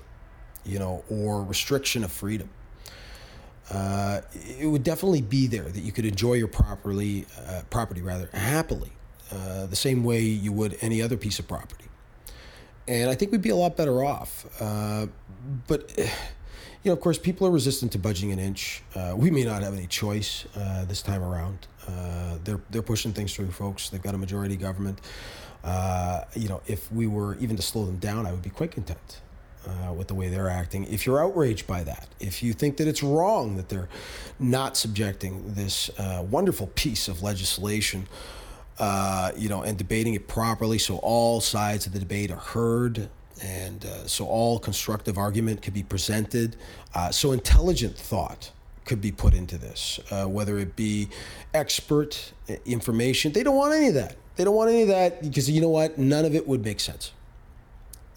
you 0.66 0.78
know, 0.78 1.06
or 1.10 1.42
restriction 1.44 2.04
of 2.04 2.12
freedom. 2.12 2.50
Uh, 3.72 4.22
it 4.60 4.68
would 4.68 4.84
definitely 4.84 5.22
be 5.22 5.48
there 5.48 5.64
that 5.64 5.82
you 5.82 5.92
could 5.92 6.06
enjoy 6.06 6.34
your 6.34 6.48
properly 6.48 7.26
uh, 7.48 7.62
property 7.70 8.02
rather 8.02 8.30
happily, 8.34 8.92
uh, 9.32 9.68
the 9.68 9.76
same 9.76 10.04
way 10.04 10.22
you 10.22 10.52
would 10.52 10.78
any 10.82 11.02
other 11.02 11.18
piece 11.18 11.40
of 11.40 11.48
property. 11.48 11.86
And 12.88 13.10
I 13.10 13.16
think 13.16 13.32
we'd 13.32 13.44
be 13.44 13.50
a 13.50 13.56
lot 13.56 13.78
better 13.78 14.04
off. 14.04 14.46
Uh, 14.60 15.08
but 15.68 15.94
you 15.98 16.06
know, 16.86 16.94
of 16.94 17.00
course, 17.00 17.20
people 17.20 17.46
are 17.46 17.52
resistant 17.52 17.92
to 17.92 18.00
budging 18.00 18.32
an 18.32 18.40
inch. 18.40 18.82
we 19.16 19.30
may 19.30 19.44
not 19.44 19.62
have 19.62 19.74
any 19.74 19.88
choice 19.88 20.46
this 20.88 21.02
time 21.02 21.22
around. 21.22 21.68
they're 22.44 22.62
they're 22.72 22.82
pushing 22.82 23.14
things 23.14 23.36
through, 23.36 23.52
folks. 23.52 23.90
They've 23.90 24.02
got 24.02 24.16
a 24.16 24.18
majority 24.18 24.56
government. 24.56 25.00
Uh, 25.64 26.24
you 26.36 26.48
know, 26.48 26.62
if 26.68 26.92
we 26.92 27.06
were 27.06 27.36
even 27.36 27.56
to 27.56 27.62
slow 27.62 27.86
them 27.86 27.98
down, 27.98 28.26
I 28.26 28.32
would 28.32 28.42
be 28.42 28.50
quite 28.50 28.72
content 28.72 29.22
uh, 29.68 29.94
with 29.94 30.08
the 30.08 30.16
way 30.16 30.30
they're 30.30 30.50
acting. 30.50 30.86
If 30.86 31.06
you're 31.06 31.22
outraged 31.22 31.68
by 31.68 31.84
that, 31.84 32.08
if 32.20 32.42
you 32.42 32.54
think 32.54 32.78
that 32.78 32.88
it's 32.88 33.04
wrong 33.04 33.58
that 33.58 33.70
they're 33.70 33.90
not 34.40 34.78
subjecting 34.78 35.54
this 35.54 35.90
uh, 36.00 36.26
wonderful 36.30 36.68
piece 36.76 37.08
of 37.08 37.22
legislation, 37.22 38.08
uh, 38.80 39.32
you 39.36 39.50
know, 39.50 39.64
and 39.64 39.78
debating 39.78 40.14
it 40.14 40.28
properly 40.28 40.78
so 40.78 40.98
all 40.98 41.42
sides 41.42 41.86
of 41.86 41.94
the 41.94 42.00
debate 42.00 42.32
are 42.32 42.38
heard 42.38 43.10
and 43.42 43.86
uh, 43.86 44.08
so 44.08 44.26
all 44.26 44.60
constructive 44.60 45.18
argument 45.18 45.62
could 45.62 45.74
be 45.74 45.84
presented, 45.84 46.56
uh, 46.94 47.10
so 47.10 47.32
intelligent 47.32 47.98
thought 47.98 48.52
could 48.86 49.02
be 49.02 49.12
put 49.12 49.34
into 49.34 49.58
this, 49.58 50.00
whether 50.26 50.58
it 50.58 50.76
be 50.76 51.08
expert 51.54 52.34
information. 52.66 53.32
They 53.32 53.44
don't 53.44 53.56
want 53.56 53.74
any 53.74 53.90
of 53.90 53.94
that. 53.94 54.16
They 54.36 54.44
don't 54.44 54.56
want 54.56 54.72
any 54.72 54.82
of 54.82 54.88
that 54.88 55.22
because 55.22 55.50
you 55.50 55.62
know 55.62 55.70
what? 55.70 55.98
None 55.98 56.26
of 56.26 56.34
it 56.34 56.48
would 56.48 56.64
make 56.66 56.80
sense. 56.80 57.12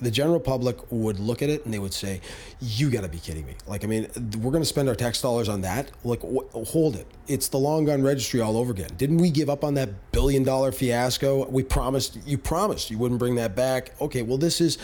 The 0.03 0.11
general 0.11 0.41
public 0.41 0.77
would 0.91 1.19
look 1.19 1.43
at 1.43 1.49
it 1.49 1.65
and 1.65 1.73
they 1.73 1.79
would 1.79 1.95
say, 1.95 2.21
"You 2.61 2.91
got 2.91 3.03
to 3.03 3.09
be 3.09 3.19
kidding 3.19 3.47
me!" 3.47 3.55
Like, 3.67 3.85
I 3.85 3.87
mean, 3.87 4.09
we're 4.41 4.51
going 4.51 4.63
to 4.63 4.69
spend 4.69 4.89
our 4.89 4.95
tax 4.95 5.21
dollars 5.23 5.49
on 5.49 5.61
that. 5.63 5.91
Like, 6.05 6.21
wh- 6.23 6.53
hold 6.69 6.97
it. 6.97 7.07
It's 7.29 7.49
the 7.49 7.59
long 7.59 7.85
gun 7.85 8.03
registry 8.03 8.41
all 8.41 8.57
over 8.57 8.73
again. 8.73 8.91
Didn't 8.97 9.19
we 9.19 9.31
give 9.31 9.49
up 9.49 9.65
on 9.65 9.75
that 9.75 10.13
billion 10.13 10.43
dollar 10.43 10.73
fiasco? 10.73 11.49
We 11.49 11.63
promised. 11.63 12.19
You 12.27 12.39
promised 12.39 12.91
you 12.91 12.99
wouldn't 12.99 13.19
bring 13.19 13.37
that 13.37 13.55
back. 13.55 13.93
Okay, 14.01 14.23
well, 14.23 14.39
this 14.39 14.61
is 14.61 14.79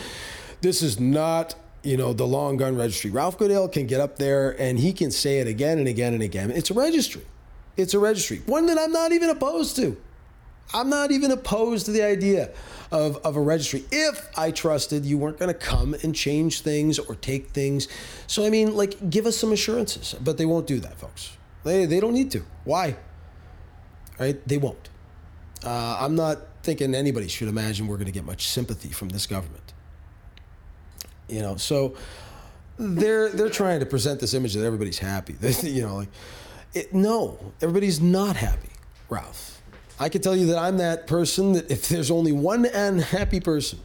this 0.61 0.83
is 0.83 0.99
not 0.99 1.55
you 1.83 1.97
know, 1.97 2.13
the 2.13 2.27
long 2.27 2.57
gun 2.57 2.77
registry. 2.77 3.11
Ralph 3.11 3.39
Goodale 3.39 3.69
can 3.69 3.87
get 3.87 4.01
up 4.01 4.19
there 4.19 4.61
and 4.61 4.79
he 4.79 4.93
can 4.93 5.11
say 5.11 5.39
it 5.39 5.47
again 5.47 5.79
and 5.79 5.87
again 5.89 6.13
and 6.13 6.23
again. 6.23 6.51
It's 6.51 6.71
a 6.71 6.75
registry. 6.75 7.25
It's 7.77 7.95
a 7.95 7.99
registry. 7.99 8.43
One 8.47 8.67
that 8.67 8.79
I'm 8.79 8.93
not 8.93 9.13
even 9.13 9.31
opposed 9.31 9.77
to. 9.77 9.97
I'm 10.75 10.91
not 10.91 11.11
even 11.11 11.31
opposed 11.31 11.87
to 11.87 11.93
the 11.93 12.03
idea 12.03 12.51
of, 12.91 13.17
of 13.19 13.37
a 13.37 13.41
registry 13.41 13.85
if 13.91 14.29
I 14.37 14.51
trusted 14.51 15.05
you 15.05 15.19
weren't 15.19 15.39
going 15.39 15.53
to 15.53 15.59
come 15.59 15.95
and 16.03 16.15
change 16.15 16.61
things 16.61 16.99
or 16.99 17.15
take 17.15 17.51
things. 17.51 17.89
So, 18.27 18.45
I 18.45 18.51
mean, 18.51 18.77
like, 18.77 19.11
give 19.11 19.27
us 19.27 19.37
some 19.37 19.53
assurances, 19.53 20.15
but 20.23 20.39
they 20.39 20.47
won't 20.47 20.67
do 20.67 20.81
that, 20.81 20.99
folks. 20.99 21.37
They, 21.65 21.87
they 21.87 22.01
don't 22.01 22.15
need 22.15 22.31
to. 22.33 22.43
Why? 22.65 22.97
Right? 24.19 24.47
They 24.47 24.59
won't. 24.59 24.91
Uh, 25.65 25.99
I'm 26.01 26.15
not 26.15 26.39
thinking 26.63 26.95
anybody 26.95 27.29
should 27.29 27.49
imagine 27.49 27.87
we're 27.87 27.97
going 27.97 28.07
to 28.07 28.13
get 28.13 28.25
much 28.25 28.49
sympathy 28.49 28.91
from 28.91 29.09
this 29.09 29.27
government. 29.27 29.73
You 31.29 31.41
know, 31.43 31.57
so 31.57 31.95
they're 32.79 33.29
they're 33.29 33.51
trying 33.51 33.81
to 33.81 33.87
present 33.87 34.21
this 34.21 34.35
image 34.35 34.55
that 34.55 34.65
everybody's 34.65 34.99
happy. 34.99 35.37
you 35.63 35.83
know, 35.83 35.97
like, 35.97 36.09
it, 36.75 36.95
no, 36.95 37.53
everybody's 37.61 38.01
not 38.01 38.37
happy, 38.37 38.71
Ralph. 39.09 39.58
I 40.01 40.09
can 40.09 40.23
tell 40.23 40.37
you 40.37 40.47
that 40.47 40.59
I'm 40.59 40.79
that 40.79 41.07
person 41.07 41.55
that 41.55 41.71
if 41.71 41.89
there's 41.89 42.11
only 42.11 42.33
one 42.33 42.67
unhappy 42.67 43.41
person, 43.41 43.81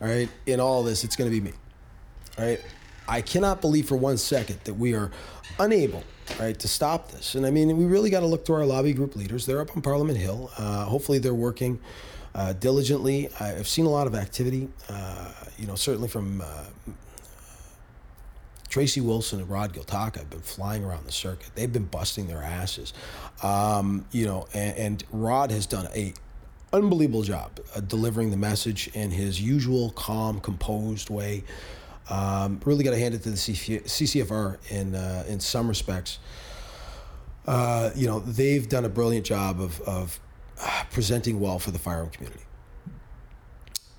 all 0.00 0.08
right, 0.08 0.28
in 0.46 0.60
all 0.60 0.82
this, 0.82 1.04
it's 1.04 1.16
going 1.16 1.30
to 1.30 1.34
be 1.34 1.40
me. 1.40 1.52
All 2.38 2.44
right. 2.44 2.60
I 3.06 3.20
cannot 3.20 3.60
believe 3.60 3.88
for 3.88 3.96
one 3.96 4.16
second 4.16 4.60
that 4.64 4.74
we 4.74 4.94
are 4.94 5.10
unable, 5.58 6.04
right, 6.38 6.58
to 6.58 6.68
stop 6.68 7.10
this. 7.10 7.34
And 7.34 7.44
I 7.44 7.50
mean, 7.50 7.76
we 7.76 7.84
really 7.84 8.08
got 8.08 8.20
to 8.20 8.26
look 8.26 8.44
to 8.46 8.54
our 8.54 8.64
lobby 8.64 8.92
group 8.92 9.16
leaders. 9.16 9.46
They're 9.46 9.60
up 9.60 9.76
on 9.76 9.82
Parliament 9.82 10.16
Hill. 10.16 10.50
Uh, 10.56 10.84
hopefully, 10.84 11.18
they're 11.18 11.34
working 11.34 11.80
uh, 12.34 12.52
diligently. 12.54 13.28
I've 13.40 13.68
seen 13.68 13.84
a 13.84 13.90
lot 13.90 14.06
of 14.06 14.14
activity, 14.14 14.68
uh, 14.88 15.32
you 15.58 15.66
know, 15.66 15.74
certainly 15.74 16.08
from 16.08 16.40
uh, 16.40 16.64
Tracy 18.70 19.00
Wilson 19.00 19.40
and 19.40 19.50
Rod 19.50 19.74
Giltaca 19.74 20.18
have 20.18 20.30
been 20.30 20.40
flying 20.40 20.84
around 20.84 21.04
the 21.04 21.12
circuit. 21.12 21.50
They've 21.56 21.72
been 21.72 21.86
busting 21.86 22.28
their 22.28 22.42
asses. 22.42 22.94
Um, 23.42 24.06
you 24.12 24.24
know, 24.24 24.46
and, 24.54 24.78
and, 24.78 25.04
Rod 25.10 25.50
has 25.50 25.66
done 25.66 25.88
a 25.94 26.14
unbelievable 26.72 27.22
job 27.22 27.58
uh, 27.74 27.80
delivering 27.80 28.30
the 28.30 28.36
message 28.36 28.88
in 28.94 29.10
his 29.10 29.40
usual 29.40 29.90
calm, 29.90 30.40
composed 30.40 31.10
way. 31.10 31.42
Um, 32.08 32.60
really 32.64 32.84
got 32.84 32.92
to 32.92 32.98
hand 32.98 33.14
it 33.14 33.22
to 33.24 33.30
the 33.30 33.36
CCFR 33.36 34.58
in 34.70 34.94
uh, 34.94 35.24
in 35.28 35.40
some 35.40 35.68
respects. 35.68 36.18
Uh, 37.46 37.90
you 37.96 38.06
know, 38.06 38.20
they've 38.20 38.68
done 38.68 38.84
a 38.84 38.88
brilliant 38.88 39.26
job 39.26 39.60
of, 39.60 39.80
of 39.82 40.20
uh, 40.60 40.84
presenting 40.92 41.40
well 41.40 41.58
for 41.58 41.72
the 41.72 41.78
firearm 41.78 42.10
community 42.10 42.42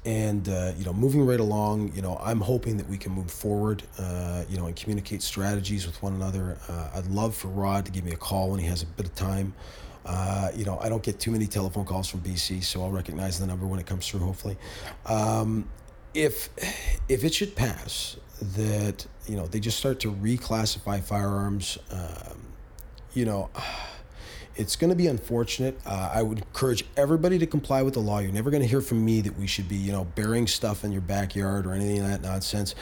and 0.06 0.50
uh, 0.50 0.72
you 0.78 0.84
know 0.84 0.94
moving 0.94 1.24
right 1.24 1.40
along 1.40 1.92
you 1.94 2.02
know 2.02 2.20
i'm 2.24 2.42
hoping 2.42 2.76
that 2.78 2.90
we 2.90 2.98
can 2.98 3.12
move 3.12 3.30
forward 3.30 3.84
uh, 4.00 4.44
you 4.50 4.58
know 4.58 4.66
and 4.66 4.76
communicate 4.76 5.22
strategies 5.22 5.86
with 5.86 6.02
one 6.02 6.14
another. 6.14 6.58
Uh, 6.68 6.90
i'd 6.96 7.08
love 7.08 7.36
for 7.36 7.50
rod 7.50 7.86
to 7.86 7.92
give 7.92 8.04
me 8.04 8.12
a 8.12 8.18
call 8.18 8.50
when 8.50 8.60
he 8.60 8.66
has 8.66 8.82
a 8.82 8.86
bit 8.86 9.06
of 9.06 9.16
time. 9.16 9.54
Uh, 10.04 10.50
you 10.56 10.66
know 10.66 10.80
i 10.80 10.90
don't 10.90 11.04
get 11.04 11.20
too 11.20 11.30
many 11.30 11.46
telephone 11.46 11.86
calls 11.86 12.08
from 12.08 12.20
bc 12.22 12.64
so 12.64 12.82
i'll 12.82 12.90
recognize 12.90 13.40
the 13.40 13.46
number 13.46 13.68
when 13.68 13.80
it 13.80 13.86
comes 13.86 14.08
through 14.08 14.20
hopefully. 14.20 14.58
Um, 15.06 15.70
if 16.14 16.50
if 17.08 17.24
it 17.24 17.34
should 17.34 17.56
pass 17.56 18.18
that 18.42 19.06
you 19.28 19.36
know 19.36 19.46
they 19.46 19.60
just 19.60 19.78
start 19.78 20.00
to 20.00 20.12
reclassify 20.12 21.02
firearms 21.02 21.78
um, 21.92 22.40
you 23.14 23.26
know 23.26 23.50
it's 24.62 24.76
going 24.76 24.92
to 24.92 24.96
be 24.96 25.08
unfortunate. 25.08 25.80
Uh, 25.86 26.12
I 26.14 26.22
would 26.22 26.38
encourage 26.38 26.86
everybody 26.96 27.40
to 27.40 27.48
comply 27.48 27.82
with 27.82 27.96
the 27.96 28.00
law. 28.00 28.20
You're 28.20 28.32
never 28.32 28.52
going 28.52 28.62
to 28.62 28.68
hear 28.68 28.82
from 28.82 29.04
me 29.04 29.20
that 29.22 29.36
we 29.38 29.48
should 29.48 29.68
be, 29.68 29.76
you 29.76 29.92
know, 29.92 30.06
burying 30.06 30.46
stuff 30.46 30.84
in 30.84 30.92
your 30.92 31.02
backyard 31.02 31.66
or 31.66 31.74
anything 31.74 32.00
of 32.00 32.08
that 32.08 32.22
nonsense. 32.22 32.76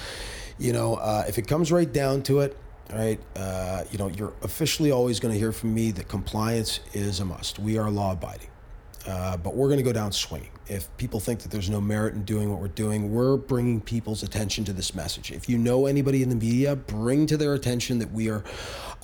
You 0.58 0.74
know, 0.74 0.96
uh, 0.96 1.24
if 1.28 1.38
it 1.38 1.48
comes 1.48 1.72
right 1.72 1.92
down 1.92 2.22
to 2.24 2.42
it, 2.42 2.58
right, 2.94 3.20
uh, 3.38 3.86
you 3.92 3.98
know, 3.98 4.10
you're 4.10 4.34
officially 4.42 4.92
always 4.92 5.22
going 5.22 5.34
to 5.34 5.39
hear 5.39 5.54
from 5.54 5.74
me 5.74 5.92
that 5.92 6.10
compliance 6.10 6.82
is 6.92 7.22
a 7.22 7.26
must. 7.26 7.60
We 7.60 7.78
are 7.78 7.89
law 7.89 8.12
abiding. 8.12 8.50
Uh, 9.08 9.38
but 9.38 9.56
we're 9.56 9.68
going 9.68 9.78
to 9.78 9.84
go 9.84 9.94
down 9.94 10.12
swinging. 10.12 10.52
If 10.68 10.96
people 10.98 11.22
think 11.22 11.39
that 11.39 11.50
there's 11.50 11.70
no 11.70 11.80
merit 11.80 12.13
in 12.13 12.24
doing 12.24 12.52
what 12.52 12.60
we're 12.60 12.68
doing, 12.68 13.13
we're 13.13 13.38
bringing 13.38 13.80
people's 13.80 14.22
attention 14.22 14.65
to 14.65 14.74
this 14.74 14.94
message. 14.94 15.32
If 15.32 15.48
you 15.48 15.58
know 15.58 15.86
anybody 15.86 16.22
in 16.22 16.30
the 16.30 16.36
media, 16.36 16.76
bring 16.76 17.26
to 17.28 17.38
their 17.38 17.54
attention 17.54 18.00
that 18.00 18.12
we 18.12 18.30
are 18.30 18.44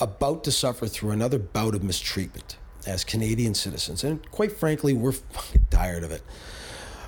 about 0.02 0.44
to 0.44 0.52
suffer 0.52 0.88
through 0.88 1.12
another 1.12 1.40
bout 1.40 1.74
of 1.74 1.82
mistreatment 1.82 2.58
as 2.86 3.04
Canadian 3.04 3.54
citizens. 3.54 4.04
And 4.04 4.30
quite 4.32 4.52
frankly, 4.52 4.94
we're 4.94 5.14
tired 5.70 6.04
of 6.04 6.12
it. 6.12 6.22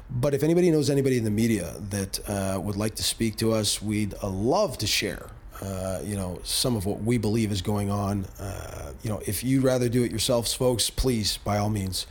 But 0.10 0.34
if 0.34 0.44
anybody 0.44 0.72
knows 0.72 0.90
anybody 0.90 1.18
in 1.18 1.24
the 1.24 1.32
media 1.32 1.76
that 1.90 2.20
uh, 2.30 2.60
would 2.60 2.78
like 2.78 2.96
to 2.96 3.04
speak 3.04 3.36
to 3.38 3.52
us, 3.52 3.82
we'd 3.82 4.14
uh, 4.24 4.30
love 4.30 4.78
to 4.80 4.88
share. 4.88 5.30
Uh, 5.60 6.00
you 6.04 6.16
know 6.16 6.40
some 6.44 6.76
of 6.76 6.86
what 6.86 7.02
we 7.02 7.18
believe 7.18 7.52
is 7.52 7.64
going 7.64 7.90
on. 7.90 8.26
Uh, 8.40 8.92
you 9.04 9.10
know, 9.10 9.20
if 9.26 9.44
you'd 9.44 9.64
rather 9.64 9.90
do 9.90 10.04
it 10.04 10.12
yourselves, 10.12 10.54
folks, 10.54 10.90
please, 10.90 11.38
by 11.38 11.58
all 11.58 11.70
means. 11.70 12.06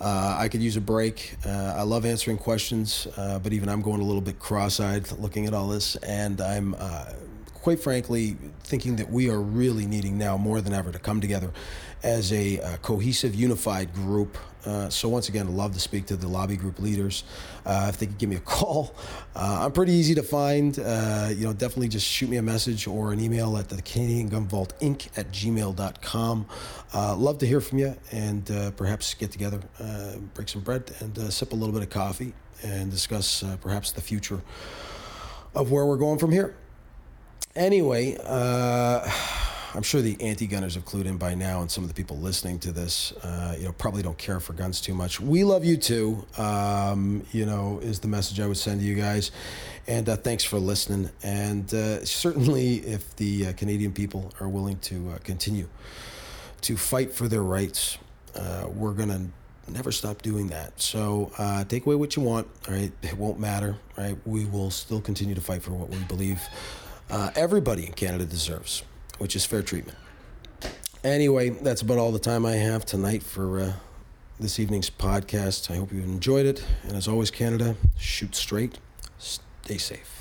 Uh, 0.00 0.36
I 0.38 0.48
could 0.48 0.62
use 0.62 0.76
a 0.76 0.80
break. 0.80 1.36
Uh, 1.44 1.74
I 1.76 1.82
love 1.82 2.06
answering 2.06 2.38
questions, 2.38 3.06
but 3.16 3.52
even 3.52 3.68
I'm 3.68 3.82
going 3.82 4.00
a 4.00 4.04
little 4.04 4.22
bit 4.22 4.38
cross-eyed 4.38 5.10
looking 5.18 5.46
at 5.46 5.52
all 5.52 5.66
this, 5.68 5.96
and 5.96 6.40
I'm 6.40 6.74
quite 7.54 7.80
frankly, 7.80 8.36
thinking 8.62 8.96
that 8.96 9.10
we 9.10 9.28
are 9.28 9.40
really 9.40 9.86
needing 9.86 10.16
now 10.16 10.38
more 10.38 10.60
than 10.60 10.72
ever 10.72 10.90
to 10.92 10.98
come 10.98 11.20
together 11.20 11.52
as 12.02 12.32
a 12.32 12.60
uh, 12.60 12.76
cohesive, 12.78 13.34
unified 13.34 13.92
group. 13.94 14.38
Uh, 14.64 14.88
so 14.90 15.08
once 15.08 15.28
again, 15.28 15.46
I'd 15.46 15.52
love 15.52 15.72
to 15.74 15.80
speak 15.80 16.06
to 16.06 16.16
the 16.16 16.28
lobby 16.28 16.56
group 16.56 16.78
leaders. 16.78 17.24
Uh, 17.64 17.86
if 17.88 17.98
they 17.98 18.06
could 18.06 18.18
give 18.18 18.28
me 18.28 18.36
a 18.36 18.40
call, 18.58 18.94
uh, 19.34 19.60
I'm 19.62 19.72
pretty 19.72 19.92
easy 19.92 20.14
to 20.16 20.22
find. 20.22 20.78
Uh, 20.78 21.28
you 21.30 21.46
know, 21.46 21.52
definitely 21.52 21.88
just 21.88 22.06
shoot 22.06 22.28
me 22.28 22.36
a 22.36 22.42
message 22.42 22.86
or 22.86 23.12
an 23.12 23.20
email 23.20 23.56
at 23.56 23.68
the 23.68 23.80
Canadian 23.82 24.28
Gun 24.28 24.46
Vault 24.46 24.74
Inc. 24.80 25.08
at 25.16 25.30
gmail.com. 25.32 26.46
Love 26.94 27.38
to 27.38 27.46
hear 27.46 27.60
from 27.60 27.78
you 27.78 27.96
and 28.12 28.46
perhaps 28.76 29.14
get 29.14 29.30
together, 29.32 29.60
break 30.34 30.48
some 30.48 30.62
bread, 30.62 30.92
and 31.00 31.32
sip 31.32 31.52
a 31.52 31.54
little 31.54 31.72
bit 31.72 31.82
of 31.82 31.90
coffee 31.90 32.32
and 32.62 32.90
discuss 32.90 33.44
perhaps 33.60 33.92
the 33.92 34.00
future 34.00 34.42
of 35.54 35.70
where 35.70 35.86
we're 35.86 35.96
going 35.96 36.18
from 36.18 36.32
here. 36.32 36.54
Anyway, 37.54 38.16
I'm 39.74 39.82
sure 39.82 40.00
the 40.00 40.16
anti-gunners 40.20 40.74
have 40.76 40.86
clued 40.86 41.04
in 41.04 41.18
by 41.18 41.34
now, 41.34 41.60
and 41.60 41.70
some 41.70 41.84
of 41.84 41.88
the 41.88 41.94
people 41.94 42.16
listening 42.16 42.58
to 42.60 42.72
this, 42.72 43.12
uh, 43.22 43.54
you 43.58 43.66
know, 43.66 43.72
probably 43.72 44.02
don't 44.02 44.16
care 44.16 44.40
for 44.40 44.54
guns 44.54 44.80
too 44.80 44.94
much. 44.94 45.20
We 45.20 45.44
love 45.44 45.64
you 45.64 45.76
too. 45.76 46.26
Um, 46.38 47.22
you 47.32 47.44
know, 47.44 47.78
is 47.82 48.00
the 48.00 48.08
message 48.08 48.40
I 48.40 48.46
would 48.46 48.56
send 48.56 48.80
to 48.80 48.86
you 48.86 48.94
guys, 48.94 49.30
and 49.86 50.08
uh, 50.08 50.16
thanks 50.16 50.42
for 50.42 50.58
listening. 50.58 51.10
And 51.22 51.72
uh, 51.74 52.04
certainly, 52.04 52.76
if 52.76 53.14
the 53.16 53.48
uh, 53.48 53.52
Canadian 53.54 53.92
people 53.92 54.32
are 54.40 54.48
willing 54.48 54.78
to 54.80 55.10
uh, 55.10 55.18
continue 55.18 55.68
to 56.62 56.76
fight 56.76 57.12
for 57.12 57.28
their 57.28 57.42
rights, 57.42 57.98
uh, 58.34 58.68
we're 58.74 58.94
gonna 58.94 59.28
never 59.68 59.92
stop 59.92 60.22
doing 60.22 60.46
that. 60.48 60.80
So 60.80 61.30
take 61.68 61.84
away 61.84 61.94
what 61.94 62.16
you 62.16 62.22
want. 62.22 62.48
All 62.66 62.74
right, 62.74 62.92
it 63.02 63.18
won't 63.18 63.38
matter. 63.38 63.76
Right, 63.98 64.16
we 64.24 64.46
will 64.46 64.70
still 64.70 65.02
continue 65.02 65.34
to 65.34 65.42
fight 65.42 65.62
for 65.62 65.72
what 65.72 65.90
we 65.90 65.98
believe 66.04 66.40
everybody 67.10 67.86
in 67.86 67.92
Canada 67.92 68.24
deserves 68.24 68.82
which 69.18 69.36
is 69.36 69.44
fair 69.44 69.62
treatment. 69.62 69.98
Anyway, 71.04 71.50
that's 71.50 71.82
about 71.82 71.98
all 71.98 72.10
the 72.10 72.18
time 72.18 72.44
I 72.44 72.56
have 72.56 72.84
tonight 72.84 73.22
for 73.22 73.60
uh, 73.60 73.72
this 74.40 74.58
evening's 74.58 74.90
podcast. 74.90 75.70
I 75.70 75.76
hope 75.76 75.92
you 75.92 76.00
enjoyed 76.00 76.46
it. 76.46 76.64
And 76.82 76.96
as 76.96 77.06
always, 77.06 77.30
Canada, 77.30 77.76
shoot 77.96 78.34
straight, 78.34 78.78
stay 79.18 79.78
safe. 79.78 80.17